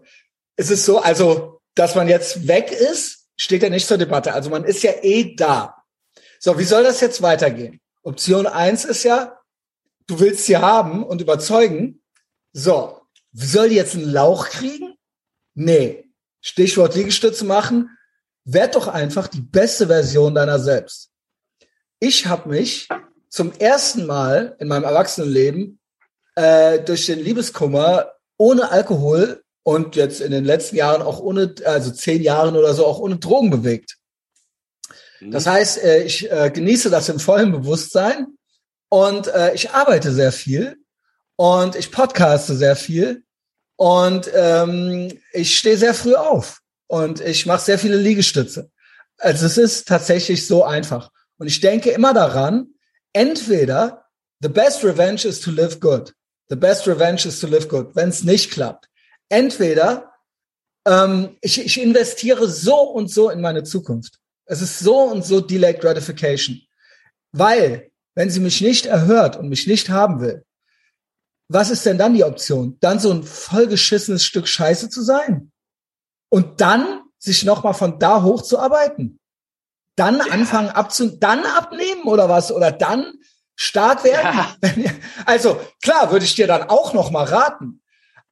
es 0.56 0.70
ist 0.70 0.84
so, 0.84 1.00
also, 1.00 1.60
dass 1.74 1.94
man 1.94 2.08
jetzt 2.08 2.46
weg 2.46 2.72
ist, 2.72 3.15
steht 3.36 3.62
ja 3.62 3.70
nicht 3.70 3.86
zur 3.86 3.98
Debatte. 3.98 4.32
Also 4.32 4.50
man 4.50 4.64
ist 4.64 4.82
ja 4.82 4.92
eh 5.02 5.34
da. 5.34 5.82
So, 6.38 6.58
wie 6.58 6.64
soll 6.64 6.82
das 6.82 7.00
jetzt 7.00 7.22
weitergehen? 7.22 7.80
Option 8.02 8.46
eins 8.46 8.84
ist 8.84 9.02
ja, 9.04 9.38
du 10.06 10.20
willst 10.20 10.46
sie 10.46 10.56
haben 10.56 11.04
und 11.04 11.20
überzeugen. 11.20 12.02
So, 12.52 13.00
soll 13.32 13.68
die 13.68 13.76
jetzt 13.76 13.94
einen 13.94 14.10
Lauch 14.10 14.48
kriegen? 14.48 14.96
Nee. 15.54 16.04
Stichwort 16.40 16.94
Liegestütze 16.94 17.44
machen. 17.44 17.90
Werd 18.44 18.76
doch 18.76 18.86
einfach 18.86 19.26
die 19.26 19.40
beste 19.40 19.88
Version 19.88 20.34
deiner 20.34 20.58
selbst. 20.58 21.10
Ich 21.98 22.26
habe 22.26 22.48
mich 22.48 22.88
zum 23.28 23.52
ersten 23.58 24.06
Mal 24.06 24.56
in 24.60 24.68
meinem 24.68 24.84
Erwachsenenleben 24.84 25.80
äh, 26.36 26.78
durch 26.78 27.06
den 27.06 27.18
Liebeskummer 27.18 28.12
ohne 28.36 28.70
Alkohol 28.70 29.42
und 29.66 29.96
jetzt 29.96 30.20
in 30.20 30.30
den 30.30 30.44
letzten 30.44 30.76
Jahren 30.76 31.02
auch 31.02 31.18
ohne, 31.18 31.52
also 31.64 31.90
zehn 31.90 32.22
Jahren 32.22 32.54
oder 32.54 32.72
so, 32.72 32.86
auch 32.86 33.00
ohne 33.00 33.16
Drogen 33.16 33.50
bewegt. 33.50 33.96
Mhm. 35.18 35.32
Das 35.32 35.48
heißt, 35.48 35.82
äh, 35.82 36.04
ich 36.04 36.30
äh, 36.30 36.52
genieße 36.54 36.88
das 36.88 37.08
im 37.08 37.18
vollen 37.18 37.50
Bewusstsein 37.50 38.28
und 38.88 39.26
äh, 39.26 39.54
ich 39.54 39.72
arbeite 39.72 40.12
sehr 40.12 40.30
viel 40.30 40.76
und 41.34 41.74
ich 41.74 41.90
podcaste 41.90 42.54
sehr 42.54 42.76
viel 42.76 43.24
und 43.74 44.30
ähm, 44.32 45.18
ich 45.32 45.58
stehe 45.58 45.76
sehr 45.76 45.94
früh 45.94 46.14
auf 46.14 46.60
und 46.86 47.20
ich 47.20 47.44
mache 47.44 47.64
sehr 47.64 47.80
viele 47.80 47.96
Liegestütze. 47.96 48.70
Also 49.18 49.46
es 49.46 49.58
ist 49.58 49.88
tatsächlich 49.88 50.46
so 50.46 50.62
einfach. 50.62 51.10
Und 51.38 51.48
ich 51.48 51.58
denke 51.58 51.90
immer 51.90 52.14
daran, 52.14 52.68
entweder 53.12 54.04
the 54.40 54.48
best 54.48 54.84
revenge 54.84 55.26
is 55.26 55.40
to 55.40 55.50
live 55.50 55.80
good. 55.80 56.14
The 56.50 56.56
best 56.56 56.86
revenge 56.86 57.26
is 57.26 57.40
to 57.40 57.48
live 57.48 57.66
good. 57.66 57.96
Wenn 57.96 58.10
es 58.10 58.22
nicht 58.22 58.52
klappt. 58.52 58.85
Entweder 59.28 60.12
ähm, 60.86 61.36
ich, 61.40 61.64
ich 61.64 61.80
investiere 61.80 62.48
so 62.48 62.80
und 62.80 63.08
so 63.08 63.30
in 63.30 63.40
meine 63.40 63.64
Zukunft. 63.64 64.18
Es 64.46 64.62
ist 64.62 64.78
so 64.78 64.98
und 65.00 65.24
so 65.24 65.40
delayed 65.40 65.80
gratification. 65.80 66.60
Weil 67.32 67.90
wenn 68.14 68.30
sie 68.30 68.40
mich 68.40 68.60
nicht 68.60 68.86
erhört 68.86 69.36
und 69.36 69.48
mich 69.48 69.66
nicht 69.66 69.90
haben 69.90 70.20
will, 70.20 70.44
was 71.48 71.70
ist 71.70 71.84
denn 71.86 71.98
dann 71.98 72.14
die 72.14 72.24
Option? 72.24 72.76
Dann 72.80 72.98
so 72.98 73.12
ein 73.12 73.22
vollgeschissenes 73.22 74.24
Stück 74.24 74.48
Scheiße 74.48 74.88
zu 74.88 75.02
sein 75.02 75.52
und 76.28 76.60
dann 76.60 77.02
sich 77.18 77.44
nochmal 77.44 77.74
von 77.74 77.98
da 77.98 78.22
hochzuarbeiten, 78.22 79.20
dann 79.96 80.18
ja. 80.18 80.24
anfangen 80.26 80.70
abzu, 80.70 81.16
dann 81.18 81.44
abnehmen 81.44 82.02
oder 82.04 82.28
was 82.28 82.52
oder 82.52 82.72
dann 82.72 83.14
stark 83.54 84.04
werden. 84.04 84.38
Ja. 84.82 84.90
Also 85.24 85.60
klar, 85.82 86.12
würde 86.12 86.24
ich 86.24 86.34
dir 86.34 86.46
dann 86.46 86.64
auch 86.64 86.92
nochmal 86.92 87.26
raten. 87.26 87.82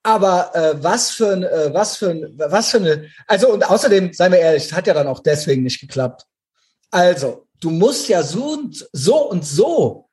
Aber 0.04 0.54
äh, 0.54 0.74
was 0.82 1.10
für 1.12 1.32
ein, 1.32 1.42
äh, 1.42 1.72
was 1.72 1.96
für 1.96 2.10
ein, 2.10 2.34
was 2.36 2.70
für 2.70 2.76
eine, 2.76 3.08
also 3.26 3.48
und 3.48 3.68
außerdem, 3.68 4.12
seien 4.12 4.32
wir 4.32 4.38
ehrlich, 4.38 4.72
hat 4.72 4.86
ja 4.86 4.92
dann 4.92 5.08
auch 5.08 5.20
deswegen 5.20 5.62
nicht 5.62 5.80
geklappt. 5.80 6.26
Also, 6.90 7.46
du 7.58 7.70
musst 7.70 8.06
ja 8.08 8.22
so 8.22 8.50
und 8.52 8.86
so 8.92 9.30
und 9.30 9.46
so 9.46 10.10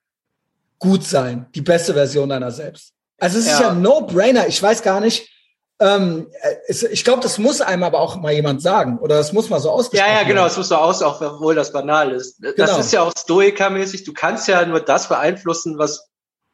gut 0.80 1.04
sein, 1.04 1.46
die 1.54 1.62
beste 1.62 1.94
Version 1.94 2.30
deiner 2.30 2.52
selbst. 2.52 2.94
Also 3.20 3.38
es 3.38 3.46
ist 3.46 3.52
ja, 3.52 3.62
ja 3.62 3.70
ein 3.72 3.82
No-Brainer. 3.82 4.48
Ich 4.48 4.64
weiß 4.64 4.82
gar 4.82 5.02
nicht, 5.02 5.30
ähm, 5.82 6.28
es, 6.68 6.84
ich 6.84 7.04
glaube, 7.04 7.22
das 7.22 7.38
muss 7.38 7.60
einem 7.60 7.84
aber 7.84 8.00
auch 8.00 8.16
mal 8.16 8.32
jemand 8.32 8.62
sagen 8.62 8.98
oder 9.00 9.18
das 9.18 9.34
muss 9.34 9.50
mal 9.50 9.60
so 9.60 9.72
ausgesprochen 9.72 10.10
Ja, 10.10 10.22
ja, 10.22 10.28
genau, 10.28 10.46
es 10.46 10.56
muss 10.56 10.70
so 10.70 10.76
aus, 10.76 11.02
auch 11.04 11.20
obwohl 11.22 11.54
das 11.54 11.74
banal 11.74 12.12
ist. 12.12 12.38
Das 12.40 12.56
genau. 12.56 12.78
ist 12.80 12.94
ja 12.94 13.02
auch 13.02 13.14
Stoiker-mäßig. 13.14 14.06
Du 14.06 14.14
kannst 14.14 14.48
ja 14.48 14.66
nur 14.66 14.80
das 14.80 15.10
beeinflussen, 15.10 15.78
was 15.78 16.08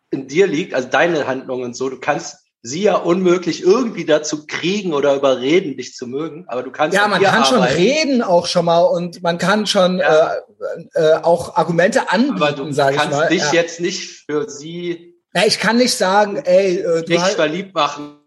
in 0.09 0.27
dir 0.27 0.47
liegt, 0.47 0.73
also 0.73 0.87
deine 0.87 1.27
Handlungen 1.27 1.65
und 1.65 1.75
so. 1.75 1.89
Du 1.89 1.99
kannst 1.99 2.46
sie 2.61 2.83
ja 2.83 2.95
unmöglich 2.95 3.63
irgendwie 3.63 4.05
dazu 4.05 4.45
kriegen 4.45 4.93
oder 4.93 5.15
überreden, 5.15 5.77
dich 5.77 5.95
zu 5.95 6.07
mögen. 6.07 6.45
Aber 6.47 6.63
du 6.63 6.71
kannst 6.71 6.95
ja, 6.95 7.07
man 7.07 7.21
kann 7.21 7.43
arbeiten. 7.43 7.49
schon 7.49 7.63
reden 7.63 8.21
auch 8.21 8.47
schon 8.47 8.65
mal 8.65 8.81
und 8.81 9.21
man 9.23 9.37
kann 9.37 9.67
schon 9.67 9.99
ja. 9.99 10.33
äh, 10.33 10.99
äh, 11.01 11.13
auch 11.21 11.55
Argumente 11.55 12.09
anbieten, 12.11 12.69
ich 12.69 12.77
mal. 12.77 12.91
Du 12.91 12.97
kannst 12.97 13.31
dich 13.31 13.43
ja. 13.43 13.53
jetzt 13.53 13.79
nicht 13.79 14.25
für 14.25 14.49
sie. 14.49 15.15
Ja, 15.33 15.43
ich 15.45 15.59
kann 15.59 15.77
nicht 15.77 15.93
sagen, 15.93 16.37
ey, 16.37 16.79
äh, 16.79 17.03
du 17.03 17.11
nicht 17.11 17.25
verliebt 17.27 17.73
machen 17.75 18.17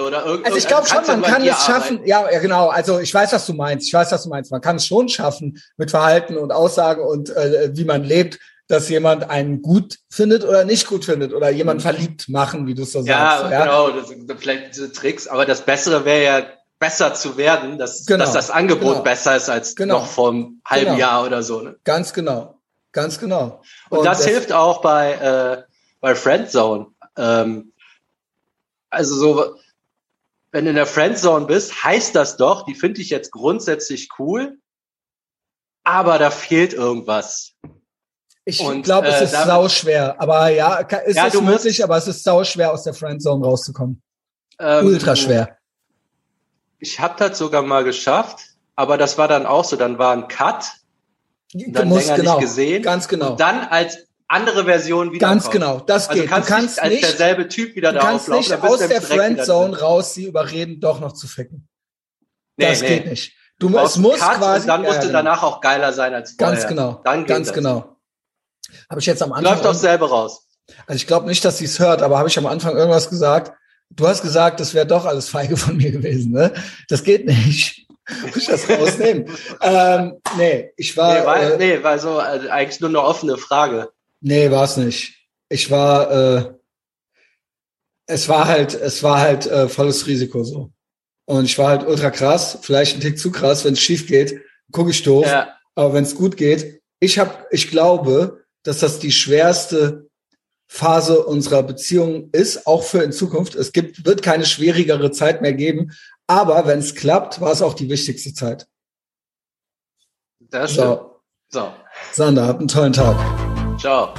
oder 0.00 0.24
also 0.24 0.56
ich 0.56 0.66
glaube 0.66 0.86
schon, 0.86 1.04
man 1.06 1.22
kann 1.22 1.42
es 1.42 1.64
schaffen. 1.64 2.00
Ja, 2.04 2.30
ja, 2.30 2.38
genau. 2.38 2.68
Also 2.68 3.00
ich 3.00 3.12
weiß, 3.12 3.32
was 3.32 3.46
du 3.46 3.54
meinst. 3.54 3.86
Ich 3.86 3.94
weiß, 3.94 4.12
was 4.12 4.22
du 4.22 4.28
meinst. 4.28 4.50
Man 4.50 4.60
kann 4.60 4.76
es 4.76 4.86
schon 4.86 5.08
schaffen 5.08 5.60
mit 5.76 5.90
Verhalten 5.90 6.36
und 6.36 6.52
Aussagen 6.52 7.02
und 7.02 7.30
äh, 7.30 7.70
wie 7.72 7.84
man 7.84 8.04
lebt, 8.04 8.38
dass 8.68 8.88
jemand 8.90 9.28
einen 9.30 9.62
gut 9.62 9.98
findet 10.10 10.44
oder 10.44 10.64
nicht 10.64 10.86
gut 10.86 11.06
findet 11.06 11.32
oder 11.32 11.50
jemand 11.50 11.82
verliebt 11.82 12.28
machen, 12.28 12.66
wie 12.66 12.74
du 12.74 12.82
es 12.82 12.92
so 12.92 13.00
ja, 13.00 13.38
sagst. 13.38 13.52
Ja, 13.52 13.64
genau. 13.64 13.90
Das 13.90 14.08
sind 14.08 14.30
vielleicht 14.38 14.74
diese 14.74 14.92
Tricks. 14.92 15.26
Aber 15.26 15.46
das 15.46 15.62
Bessere 15.62 16.04
wäre 16.04 16.22
ja 16.22 16.46
besser 16.78 17.14
zu 17.14 17.36
werden, 17.38 17.78
dass, 17.78 18.04
genau, 18.04 18.24
dass 18.24 18.34
das 18.34 18.50
Angebot 18.50 18.92
genau. 18.92 19.02
besser 19.02 19.36
ist 19.36 19.48
als 19.48 19.74
genau. 19.74 20.00
noch 20.00 20.06
vor 20.06 20.30
einem 20.30 20.60
halben 20.64 20.86
genau. 20.86 20.98
Jahr 20.98 21.24
oder 21.24 21.42
so. 21.42 21.62
Ne? 21.62 21.76
Ganz 21.84 22.12
genau. 22.12 22.58
Ganz 22.92 23.18
genau. 23.18 23.62
Und, 23.88 23.98
und 23.98 24.04
das, 24.04 24.18
das, 24.18 24.26
hilft 24.26 24.52
auch 24.52 24.80
bei, 24.82 25.12
äh, 25.12 25.62
bei 26.00 26.14
Friendzone. 26.14 26.88
Ähm, 27.16 27.72
also 28.90 29.14
so, 29.14 29.56
wenn 30.52 30.64
du 30.64 30.70
in 30.70 30.76
der 30.76 30.86
Friendzone 30.86 31.46
bist, 31.46 31.84
heißt 31.84 32.14
das 32.14 32.36
doch, 32.36 32.64
die 32.64 32.74
finde 32.74 33.00
ich 33.00 33.10
jetzt 33.10 33.32
grundsätzlich 33.32 34.08
cool, 34.18 34.58
aber 35.84 36.18
da 36.18 36.30
fehlt 36.30 36.74
irgendwas. 36.74 37.54
Ich 38.48 38.82
glaube, 38.82 39.08
es 39.08 39.20
äh, 39.20 39.24
ist 39.24 39.34
äh, 39.34 39.44
sau 39.44 39.68
schwer. 39.68 40.16
Aber 40.18 40.48
ja, 40.48 40.76
ist 40.76 41.16
ja, 41.16 41.26
es 41.26 41.40
möglich, 41.40 41.84
aber 41.84 41.98
es 41.98 42.08
ist 42.08 42.24
sau 42.24 42.44
schwer, 42.44 42.72
aus 42.72 42.82
der 42.82 42.94
Friendzone 42.94 43.44
rauszukommen. 43.44 44.02
Ähm, 44.58 44.86
Ultra 44.86 45.14
schwer. 45.14 45.58
Ich 46.78 46.98
habe 46.98 47.14
das 47.18 47.36
sogar 47.36 47.60
mal 47.60 47.84
geschafft, 47.84 48.38
aber 48.74 48.96
das 48.96 49.18
war 49.18 49.28
dann 49.28 49.44
auch 49.44 49.64
so. 49.64 49.76
Dann 49.76 49.98
war 49.98 50.12
ein 50.12 50.28
Cut, 50.28 50.64
dann 51.52 51.88
musst, 51.88 52.06
länger 52.06 52.20
genau, 52.20 52.36
nicht 52.36 52.48
gesehen. 52.48 52.82
Ganz 52.82 53.06
genau. 53.06 53.32
Und 53.32 53.40
dann 53.40 53.60
als 53.68 53.98
andere 54.28 54.64
Version 54.64 55.12
wieder. 55.12 55.26
Ganz 55.26 55.50
genau, 55.50 55.80
das 55.80 56.08
also 56.08 56.22
geht. 56.22 56.32
Also 56.32 56.46
du 56.46 56.54
kannst, 56.54 56.78
du 56.78 56.80
kannst 56.80 56.94
nicht 56.94 57.04
als 57.04 57.16
derselbe 57.16 57.48
Typ 57.48 57.76
wieder 57.76 57.92
da 57.92 58.12
auflaufen. 58.12 58.26
Du 58.26 58.32
kannst 58.32 58.50
nicht 58.50 58.64
aus 58.64 58.88
der 58.88 59.02
Friendzone 59.02 59.78
raus 59.78 60.14
sie 60.14 60.24
überreden, 60.24 60.80
doch 60.80 61.00
noch 61.00 61.12
zu 61.12 61.26
ficken. 61.26 61.68
Nee, 62.56 62.70
das 62.70 62.80
nee. 62.80 62.88
geht 62.88 63.06
nicht. 63.10 63.34
Du, 63.58 63.68
du 63.68 63.78
es 63.78 63.96
muss 63.96 64.20
quasi. 64.20 64.62
Und 64.62 64.68
dann 64.68 64.82
musst 64.82 65.02
du 65.02 65.12
danach 65.12 65.42
auch 65.42 65.60
geiler 65.60 65.92
sein 65.92 66.14
als 66.14 66.32
vorher. 66.32 66.54
Ganz 66.54 66.66
genau. 66.66 67.02
Dann 67.04 67.26
ganz 67.26 67.48
das. 67.48 67.54
genau. 67.54 67.97
Habe 68.88 69.00
ich 69.00 69.06
jetzt 69.06 69.22
am 69.22 69.32
Anfang. 69.32 69.52
Läuft 69.52 69.64
doch 69.64 69.74
selber 69.74 70.08
raus. 70.08 70.46
Also 70.86 70.96
ich 70.96 71.06
glaube 71.06 71.26
nicht, 71.26 71.44
dass 71.44 71.58
sie 71.58 71.64
es 71.64 71.78
hört, 71.78 72.02
aber 72.02 72.18
habe 72.18 72.28
ich 72.28 72.38
am 72.38 72.46
Anfang 72.46 72.76
irgendwas 72.76 73.10
gesagt? 73.10 73.52
Du 73.90 74.06
hast 74.06 74.22
gesagt, 74.22 74.60
das 74.60 74.74
wäre 74.74 74.86
doch 74.86 75.06
alles 75.06 75.28
feige 75.28 75.56
von 75.56 75.76
mir 75.76 75.90
gewesen, 75.90 76.32
ne? 76.32 76.52
Das 76.88 77.02
geht 77.02 77.26
nicht. 77.26 77.86
Muss 78.22 78.36
ich 78.36 78.46
das 78.46 78.68
rausnehmen? 78.68 79.30
ähm, 79.60 80.14
nee, 80.36 80.70
ich 80.76 80.96
war. 80.96 81.20
Nee, 81.20 81.26
war, 81.26 81.40
äh, 81.40 81.56
nee, 81.58 81.82
war 81.82 81.98
so 81.98 82.18
also 82.18 82.48
eigentlich 82.48 82.80
nur 82.80 82.90
eine 82.90 83.02
offene 83.02 83.36
Frage. 83.36 83.90
Nee, 84.20 84.50
war 84.50 84.64
es 84.64 84.76
nicht. 84.76 85.14
Ich 85.48 85.70
war, 85.70 86.10
äh, 86.10 86.52
es 88.06 88.28
war 88.28 88.48
halt, 88.48 88.74
es 88.74 89.02
war 89.02 89.20
halt 89.20 89.46
äh, 89.46 89.68
volles 89.68 90.06
Risiko 90.06 90.42
so. 90.44 90.70
Und 91.26 91.44
ich 91.44 91.58
war 91.58 91.68
halt 91.68 91.86
ultra 91.86 92.10
krass, 92.10 92.58
vielleicht 92.62 92.96
ein 92.96 93.00
Tick 93.00 93.18
zu 93.18 93.30
krass, 93.30 93.64
wenn 93.64 93.74
es 93.74 93.80
schief 93.80 94.06
geht, 94.06 94.40
gucke 94.72 94.90
ich 94.90 95.02
doof. 95.02 95.26
Ja. 95.26 95.54
Aber 95.74 95.92
wenn 95.92 96.04
es 96.04 96.14
gut 96.14 96.36
geht, 96.38 96.80
ich 97.00 97.18
habe, 97.18 97.46
ich 97.50 97.70
glaube, 97.70 98.44
dass 98.68 98.80
das 98.80 98.98
die 98.98 99.12
schwerste 99.12 100.10
Phase 100.66 101.24
unserer 101.24 101.62
Beziehung 101.62 102.28
ist, 102.32 102.66
auch 102.66 102.82
für 102.82 103.02
in 103.02 103.12
Zukunft. 103.12 103.54
Es 103.54 103.72
gibt, 103.72 104.04
wird 104.04 104.22
keine 104.22 104.44
schwierigere 104.44 105.10
Zeit 105.10 105.40
mehr 105.40 105.54
geben. 105.54 105.92
Aber 106.26 106.66
wenn 106.66 106.80
es 106.80 106.94
klappt, 106.94 107.40
war 107.40 107.50
es 107.50 107.62
auch 107.62 107.72
die 107.72 107.88
wichtigste 107.88 108.34
Zeit. 108.34 108.68
Das 110.50 110.72
stimmt. 110.72 111.00
So. 111.48 111.62
so. 111.62 111.72
Sander, 112.12 112.46
habt 112.46 112.60
einen 112.60 112.68
tollen 112.68 112.92
Tag. 112.92 113.16
Ciao. 113.80 114.12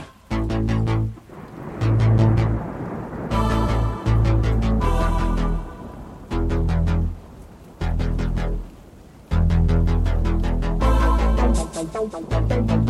Thank 11.92 12.90